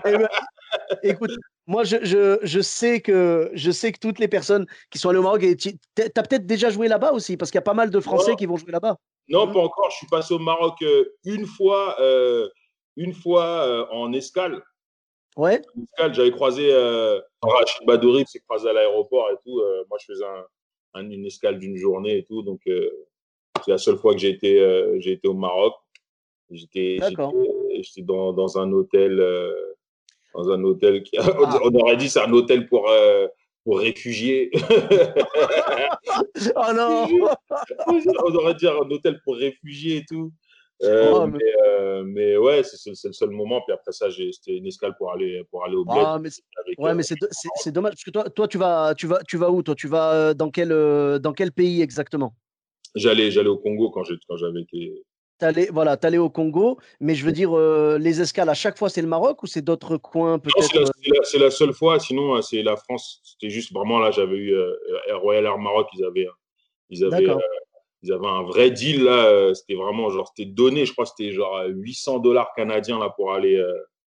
[0.05, 0.29] Eh ben,
[1.03, 1.31] écoute,
[1.67, 5.19] moi, je, je, je sais que, je sais que toutes les personnes qui sont allées
[5.19, 7.91] au Maroc, tu as peut-être déjà joué là-bas aussi, parce qu'il y a pas mal
[7.91, 8.37] de Français Non.
[8.37, 8.97] qui vont jouer là-bas.
[9.29, 9.91] Non, pas encore.
[9.91, 12.49] Je suis passé au Maroc euh, une fois, euh,
[12.99, 14.63] une fois euh, en escale.
[15.37, 19.61] Ouais, En escale, j'avais croisé euh, Rachid Badouri, qui s'est croisé à l'aéroport et tout.
[19.61, 20.45] Euh, moi, je faisais un,
[20.95, 22.43] un- une escale d'une journée et tout.
[22.43, 22.91] Donc, euh,
[23.65, 24.59] c'est la seule fois que j'ai été,
[25.01, 25.75] j'ai été au Maroc.
[26.51, 26.99] J'étais,
[27.99, 29.23] dans, dans un hôtel,
[30.35, 31.31] dans un hôtel qui, Ah.
[31.65, 32.91] on aurait dit c'est un hôtel pour,
[33.65, 34.51] pour réfugiés.
[36.57, 37.07] Oh non
[37.87, 40.33] on aurait dit un hôtel pour réfugiés et tout.
[40.83, 43.61] Euh, Oh, mais, mais- euh, mais ouais, c'est le seul moment.
[43.63, 45.97] Puis après ça, c'était une escale pour aller, pour aller au bled.
[45.99, 46.29] Ah, mais
[46.65, 48.95] avec, Ouais, euh, mais c'est do- c'est- c'est dommage, parce que toi, toi tu, vas,
[48.95, 50.69] tu, vas, tu vas où Toi, tu vas dans quel,
[51.21, 52.35] dans quel pays exactement?
[52.95, 55.03] J'allais, j'allais au Congo quand j'avais été.
[55.39, 57.57] T'allais, voilà, t'allais au Congo, mais je veux dire,
[57.99, 60.93] les escales, à chaque fois, c'est le Maroc ou c'est d'autres coins peut-être
[61.25, 61.99] c'est la, seule fois.
[62.01, 63.21] Sinon, euh, c'est la France.
[63.23, 64.11] C'était juste vraiment là.
[64.11, 64.55] J'avais eu
[65.09, 65.89] Air Royal Air Maroc.
[65.95, 66.29] Ils avaient,
[66.91, 67.27] ils avaient,
[68.03, 69.27] ils avaient un vrai deal là.
[69.27, 70.87] euh, C'était vraiment genre, c'était donné.
[70.87, 73.73] Je crois que c'était genre euh, 800 dollars canadiens là pour aller, euh,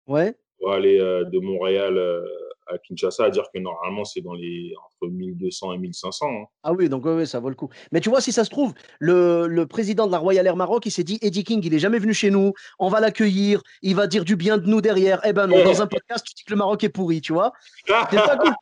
[0.07, 2.25] Ouais, pour aller euh, de Montréal euh,
[2.67, 6.25] à Kinshasa à dire que normalement, c'est dans les entre 1200 et 1500.
[6.29, 6.45] hein.
[6.63, 7.69] Ah oui, donc ouais, ouais, ça vaut le coup.
[7.91, 10.85] Mais tu vois, si ça se trouve, le, le président de la Royal Air Maroc,
[10.85, 13.95] il s'est dit, Eddie King, il est jamais venu chez nous, on va l'accueillir, il
[13.95, 15.19] va dire du bien de nous derrière.
[15.25, 17.51] Eh ben non, dans un podcast, tu dis que le Maroc est pourri, tu vois.
[17.87, 18.53] C'est pas cool.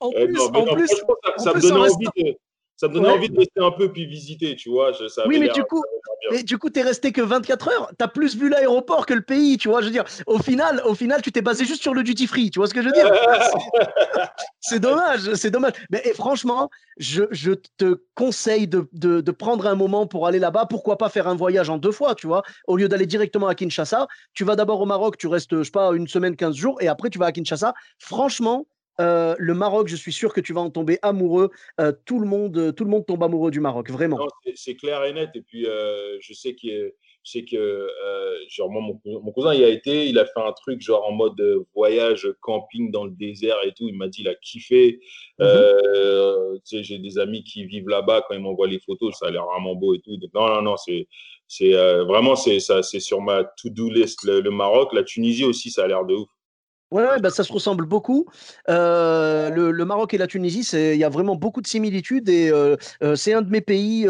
[0.00, 0.96] En Euh, plus, non, en non, plus, ça,
[1.36, 2.36] en ça me en donnait restant- envie de,
[2.76, 3.12] ça me donnait Ouais.
[3.14, 4.92] envie de rester un peu puis visiter, tu vois.
[4.92, 5.82] Je, ça Oui, mais du coup.
[6.30, 7.92] Mais du coup, t'es resté que 24 heures.
[7.98, 9.80] T'as plus vu l'aéroport que le pays, tu vois.
[9.82, 12.50] Je veux dire, au final, au final, tu t'es basé juste sur le duty free.
[12.50, 13.10] Tu vois ce que je veux dire?
[13.12, 13.80] C'est-
[14.66, 15.72] C'est dommage, c'est dommage.
[15.90, 20.38] Mais et franchement, je, je te conseille de, de, de prendre un moment pour aller
[20.38, 20.64] là-bas.
[20.70, 22.42] Pourquoi pas faire un voyage en deux fois, tu vois?
[22.66, 25.70] Au lieu d'aller directement à Kinshasa, tu vas d'abord au Maroc, tu restes, je sais
[25.70, 27.74] pas, une semaine, 15 jours, et après tu vas à Kinshasa.
[27.98, 28.66] Franchement.
[29.00, 31.50] Euh, le Maroc, je suis sûr que tu vas en tomber amoureux.
[31.80, 34.18] Euh, tout le monde, tout le monde tombe amoureux du Maroc, vraiment.
[34.54, 35.30] C'est- clair et net.
[35.34, 39.54] Et puis, euh, je sais que, je sais que euh, genre, moi, mon, mon cousin,
[39.54, 43.04] il a été, il a fait un truc genre en mode euh, voyage camping dans
[43.04, 43.88] le désert et tout.
[43.88, 45.00] Il m'a dit, il a kiffé.
[45.40, 48.24] Euh, tu sais, j'ai des amis qui vivent là-bas.
[48.28, 50.16] Quand ils m'envoient les photos, ça a l'air vraiment beau et tout.
[50.16, 51.08] Donc, non, non, non, c'est,
[51.48, 54.24] c'est euh, vraiment, c'est ça, c'est sur ma to-do list.
[54.24, 56.28] Le, le Maroc, la Tunisie aussi, ça a l'air de ouf.
[56.94, 58.26] Ouais, ouais, bah, ça se ressemble beaucoup.
[58.68, 62.76] Euh, le, Maroc et la Tunisie, il y a vraiment beaucoup de similitudes et euh,
[63.02, 64.06] euh, c'est un de mes pays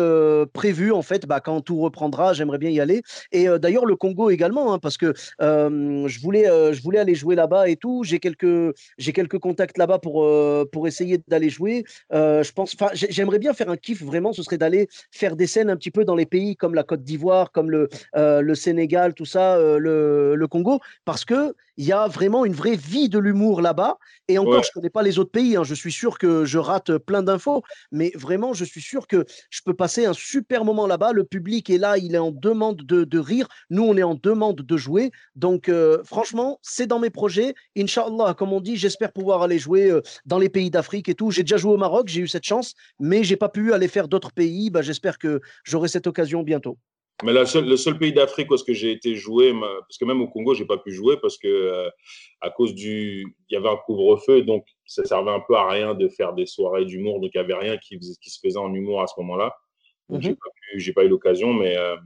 [0.52, 1.24] prévus en fait.
[1.24, 3.02] Bah, quand tout reprendra, j'aimerais bien y aller.
[3.32, 7.70] Et d'ailleurs le Congo également, hein, parce que je voulais, je voulais aller jouer là-bas
[7.70, 8.04] et tout.
[8.04, 10.26] J'ai quelques, quelques contacts là-bas pour
[10.70, 11.84] pour essayer d'aller jouer.
[12.12, 12.50] Je
[12.92, 14.34] j'aimerais bien faire un kiff vraiment.
[14.34, 17.02] Ce serait d'aller faire des scènes un petit peu dans les pays comme la Côte
[17.02, 22.44] d'Ivoire, comme le le Sénégal, tout ça, le Congo, parce que il y a vraiment
[22.44, 23.98] une vraie vie de l'humour là-bas.
[24.28, 24.62] Et encore, Ouais.
[24.64, 25.56] je connais pas les autres pays.
[25.56, 25.64] hein.
[25.64, 29.60] Je suis sûr que je rate plein d'infos, mais vraiment, je suis sûr que je
[29.64, 31.12] peux passer un super moment là-bas.
[31.12, 33.48] Le public est là, il est en demande de, de rire.
[33.70, 35.10] Nous, on est en demande de jouer.
[35.36, 37.54] Donc, euh, franchement, c'est dans mes projets.
[37.76, 41.30] Inch'Allah, comme on dit, j'espère pouvoir aller jouer euh, dans les pays d'Afrique et tout.
[41.30, 44.08] J'ai déjà joué au Maroc, j'ai eu cette chance, mais j'ai pas pu aller faire
[44.08, 44.70] d'autres pays.
[44.70, 46.78] Bah, j'espère que j'aurai cette occasion bientôt.
[47.24, 49.96] Mais la seule- le seul pays d'Afrique où est-ce que j'ai été jouer, ma- parce
[49.98, 51.88] que même au Congo, j'ai pas pu jouer parce que euh,
[52.42, 55.94] à cause du, il y avait un couvre-feu, donc ça servait un peu à rien
[55.94, 59.00] de faire des soirées d'humour, donc il y avait rien qui, se faisait en humour
[59.00, 59.54] à ce moment-là.
[60.10, 60.22] Donc Mhm.
[60.22, 61.96] j'ai pas pu, j'ai pas eu l'occasion, mais euh,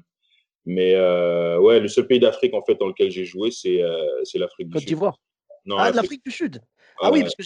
[0.65, 3.83] mais euh, ouais, le seul pays d'Afrique en fait dans lequel j'ai joué, c'est
[4.23, 4.89] c'est l'Afrique du Côte Sud.
[4.89, 5.19] d'Ivoire.
[5.65, 6.61] Non, Ah, l'Afrique du Sud.
[7.01, 7.43] Ah oui, parce que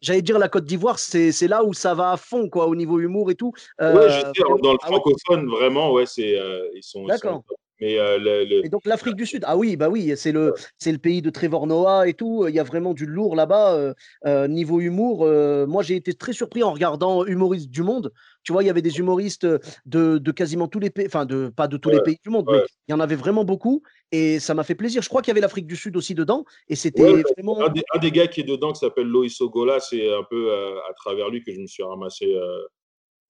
[0.00, 2.98] j'allais dire la Côte d'Ivoire, c'est là où ça va à fond, quoi, au niveau
[2.98, 3.52] humour et tout.
[3.80, 4.96] Euh, Ouais, je sais, vraiment- dans le ah ouais.
[4.96, 7.42] francophone, vraiment, ouais, c'est euh, ils sont D'accord.
[7.80, 10.54] Mais euh, le, le- Et donc l'Afrique du Sud, ah oui, bah oui, c'est le,
[10.78, 12.46] c'est le pays de Trevor Noah et tout.
[12.48, 13.94] Il y a vraiment du lourd là-bas euh,
[14.26, 15.24] euh, niveau humour.
[15.24, 18.12] euh, moi, j'ai été très surpris en regardant Humoristes du monde.
[18.42, 19.46] Tu vois, il y avait des humoristes
[19.86, 22.48] de, de quasiment tous les pays, enfin de pas de tous les pays du monde,
[22.48, 22.58] ouais.
[22.58, 25.02] mais il y en avait vraiment beaucoup et ça m'a fait plaisir.
[25.02, 27.60] Je crois qu'il y avait l'Afrique du Sud aussi dedans et c'était Ouais, vraiment.
[27.60, 30.50] un, des, un des gars qui est dedans, qui s'appelle Loïs Ogola, c'est un peu
[30.52, 32.34] à travers lui que je me suis ramassé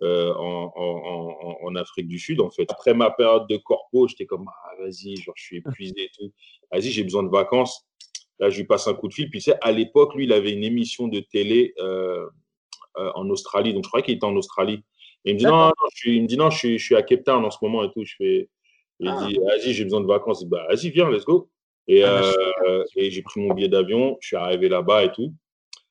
[0.03, 2.71] euh, en, en, en, en Afrique du Sud, en fait.
[2.71, 6.33] Après ma période de corpo, j'étais comme, ah, vas-y, genre, je suis épuisé et tout.
[6.71, 7.87] Vas-y, j'ai besoin de vacances.
[8.39, 9.29] Là, je lui passe un coup de fil.
[9.31, 12.27] Puis, tu sais, à l'époque, lui, il avait une émission de télé euh,
[12.99, 13.75] euh, en Australie.
[13.75, 14.85] Donc, je croyais qu'il était en Australie.
[15.25, 16.85] Et il me dit, non, non, je suis, il me dit, non, je suis, je
[16.85, 18.05] suis à Cape Town en ce moment et tout.
[18.05, 18.49] Je fais,
[19.01, 19.27] il Ah.
[19.27, 20.45] dit, vas-y, j'ai besoin de vacances.
[20.45, 21.51] Bah, vas-y, viens, let's go.
[21.89, 22.21] Et, Ah,
[22.65, 25.33] bah, et j'ai pris mon billet d'avion, je suis arrivé là-bas et tout.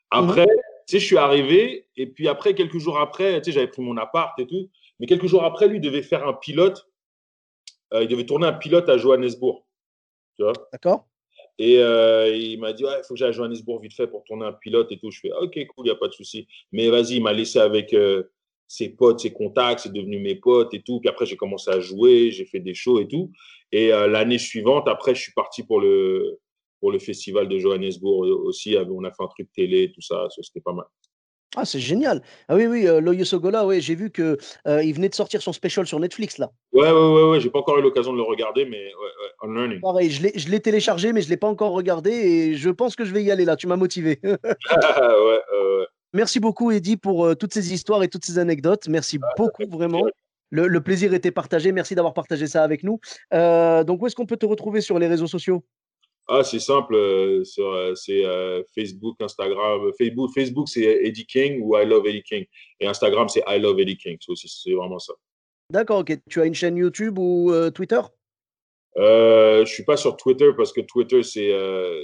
[0.09, 0.51] Après, tu
[0.93, 3.97] sais, je suis arrivé, et puis après, quelques jours après, tu sais, j'avais pris mon
[3.97, 4.69] appart et tout.
[4.99, 6.87] Mais quelques jours après, lui devait faire un pilote.
[7.93, 9.63] Euh, il devait tourner un pilote à Johannesburg.
[10.37, 11.07] Tu vois D'accord.
[11.57, 14.23] et euh, il m'a dit, ouais, il faut que j'aille à Johannesburg vite fait pour
[14.23, 15.11] tourner un pilote et tout.
[15.11, 16.47] Je fais, ok, cool, il n'y a pas de souci.
[16.71, 18.23] Mais vas-y, il m'a laissé avec euh,
[18.67, 20.99] ses potes, ses contacts, c'est devenu mes potes et tout.
[20.99, 23.31] Puis après, j'ai commencé à jouer, j'ai fait des shows et tout.
[23.71, 26.39] Et l'année suivante, après, je suis parti pour le,
[26.79, 28.75] pour le festival de Johannesburg aussi.
[28.77, 30.27] On a fait un truc télé, tout ça.
[30.41, 30.85] C'était pas mal.
[31.55, 32.21] Ah, c'est génial.
[32.49, 34.37] Ah oui, oui, euh, Loyo Sogola, ouais, j'ai vu que
[34.67, 36.51] euh, il venait de sortir son special sur Netflix là.
[36.73, 37.39] Ouais, ouais, ouais, ouais.
[37.39, 39.79] J'ai pas encore eu l'occasion de le regarder, mais ouais, ouais, on learning.
[39.79, 43.13] Pareil, je l'ai, téléchargé, mais je l'ai pas encore regardé et je pense que je
[43.13, 43.55] vais y aller là.
[43.55, 44.19] Tu m'as motivé.
[44.69, 45.87] Ah, ouais, euh, ouais.
[46.13, 48.87] Merci beaucoup, Eddy, pour euh, toutes ces histoires et toutes ces anecdotes.
[48.87, 50.03] Merci beaucoup, vraiment.
[50.49, 51.71] Le, le plaisir était partagé.
[51.71, 52.99] Merci d'avoir partagé ça avec nous.
[53.33, 55.63] Euh, donc, où est-ce qu'on peut te retrouver sur les réseaux sociaux?
[56.29, 59.91] Ah, c'est simple, euh, sur, euh, c'est euh, Facebook, Instagram.
[59.97, 62.45] Facebook, Facebook c'est Eddie King ou I Love Eddie King.
[62.81, 64.17] Et Instagram, c'est I Love Eddie King.
[64.19, 65.13] C'est vraiment ça.
[65.71, 66.17] D'accord, ok.
[66.29, 68.01] Tu as une chaîne YouTube ou Twitter?
[68.97, 71.53] Je suis pas sur Twitter parce que Twitter, c'est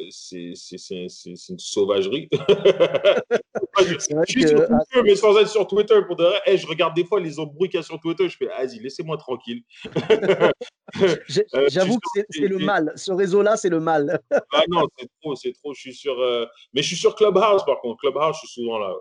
[0.09, 2.29] c'est une sauvagerie.
[3.79, 5.99] je, suis sur Twitter, ah, mais sans être sur Twitter.
[6.05, 8.29] Pour de vrai, je regarde des fois les embrouilles qu'il y a sur Twitter.
[8.29, 9.63] Je fais, vas-y, laissez-moi tranquille.
[11.55, 12.93] Euh, j'avoue que c'est le mal.
[12.95, 14.19] Ce réseau-là, c'est le mal.
[14.51, 15.74] ah non, c'est trop, c'est trop.
[15.74, 17.99] Je suis sur, euh, mais je suis sur Clubhouse par contre.
[18.01, 18.93] Clubhouse, je suis souvent là.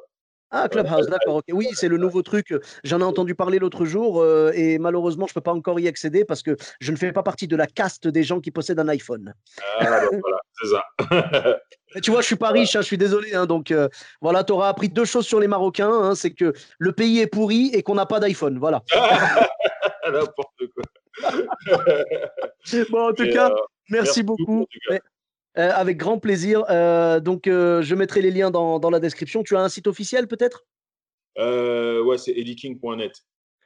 [0.55, 1.43] Ah, Clubhouse, d'accord.
[1.51, 2.55] Oui, c'est le nouveau truc.
[2.85, 5.89] J'en ai entendu parler l'autre jour euh, et malheureusement, je ne peux pas encore y
[5.89, 8.79] accéder parce que je ne fais pas partie de la caste des gens qui possèdent
[8.79, 9.33] un iPhone.
[9.81, 10.85] Ah, voilà, c'est ça.
[12.03, 13.35] tu vois, je suis pas riche, hein, je suis désolé.
[13.35, 13.89] Hein, donc euh,
[14.21, 15.91] voilà, tu auras appris deux choses sur les Marocains.
[15.91, 18.59] Hein, c'est que le pays est pourri et qu'on n'a pas d'iPhone.
[18.59, 18.83] Voilà.
[20.07, 20.85] N'importe quoi.
[22.91, 23.57] bon, en tout cas, euh,
[23.89, 24.67] merci, beaucoup.
[25.59, 26.65] Euh, avec grand plaisir.
[26.71, 29.43] Euh, donc, euh, je mettrai les liens dans, dans, la description.
[29.43, 30.65] Tu as un site officiel peut-être?
[31.37, 33.13] Ouais, c'est ediking.net.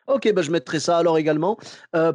[0.09, 1.59] Ok, bah, je mettrai ça alors également.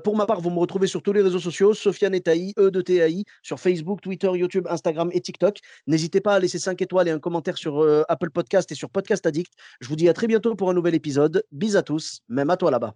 [0.05, 2.81] pour ma part, vous me retrouvez sur tous les réseaux sociaux, Sofiane Etaï, E de
[2.81, 5.57] TAI, sur Facebook, Twitter, YouTube, Instagram et TikTok.
[5.87, 9.25] N'hésitez pas à laisser 5 étoiles et un commentaire sur Apple Podcast et sur Podcast
[9.25, 9.51] Addict.
[9.81, 11.43] Je vous dis à très bientôt pour un nouvel épisode.
[11.51, 12.95] Bis à tous, même à toi là-bas.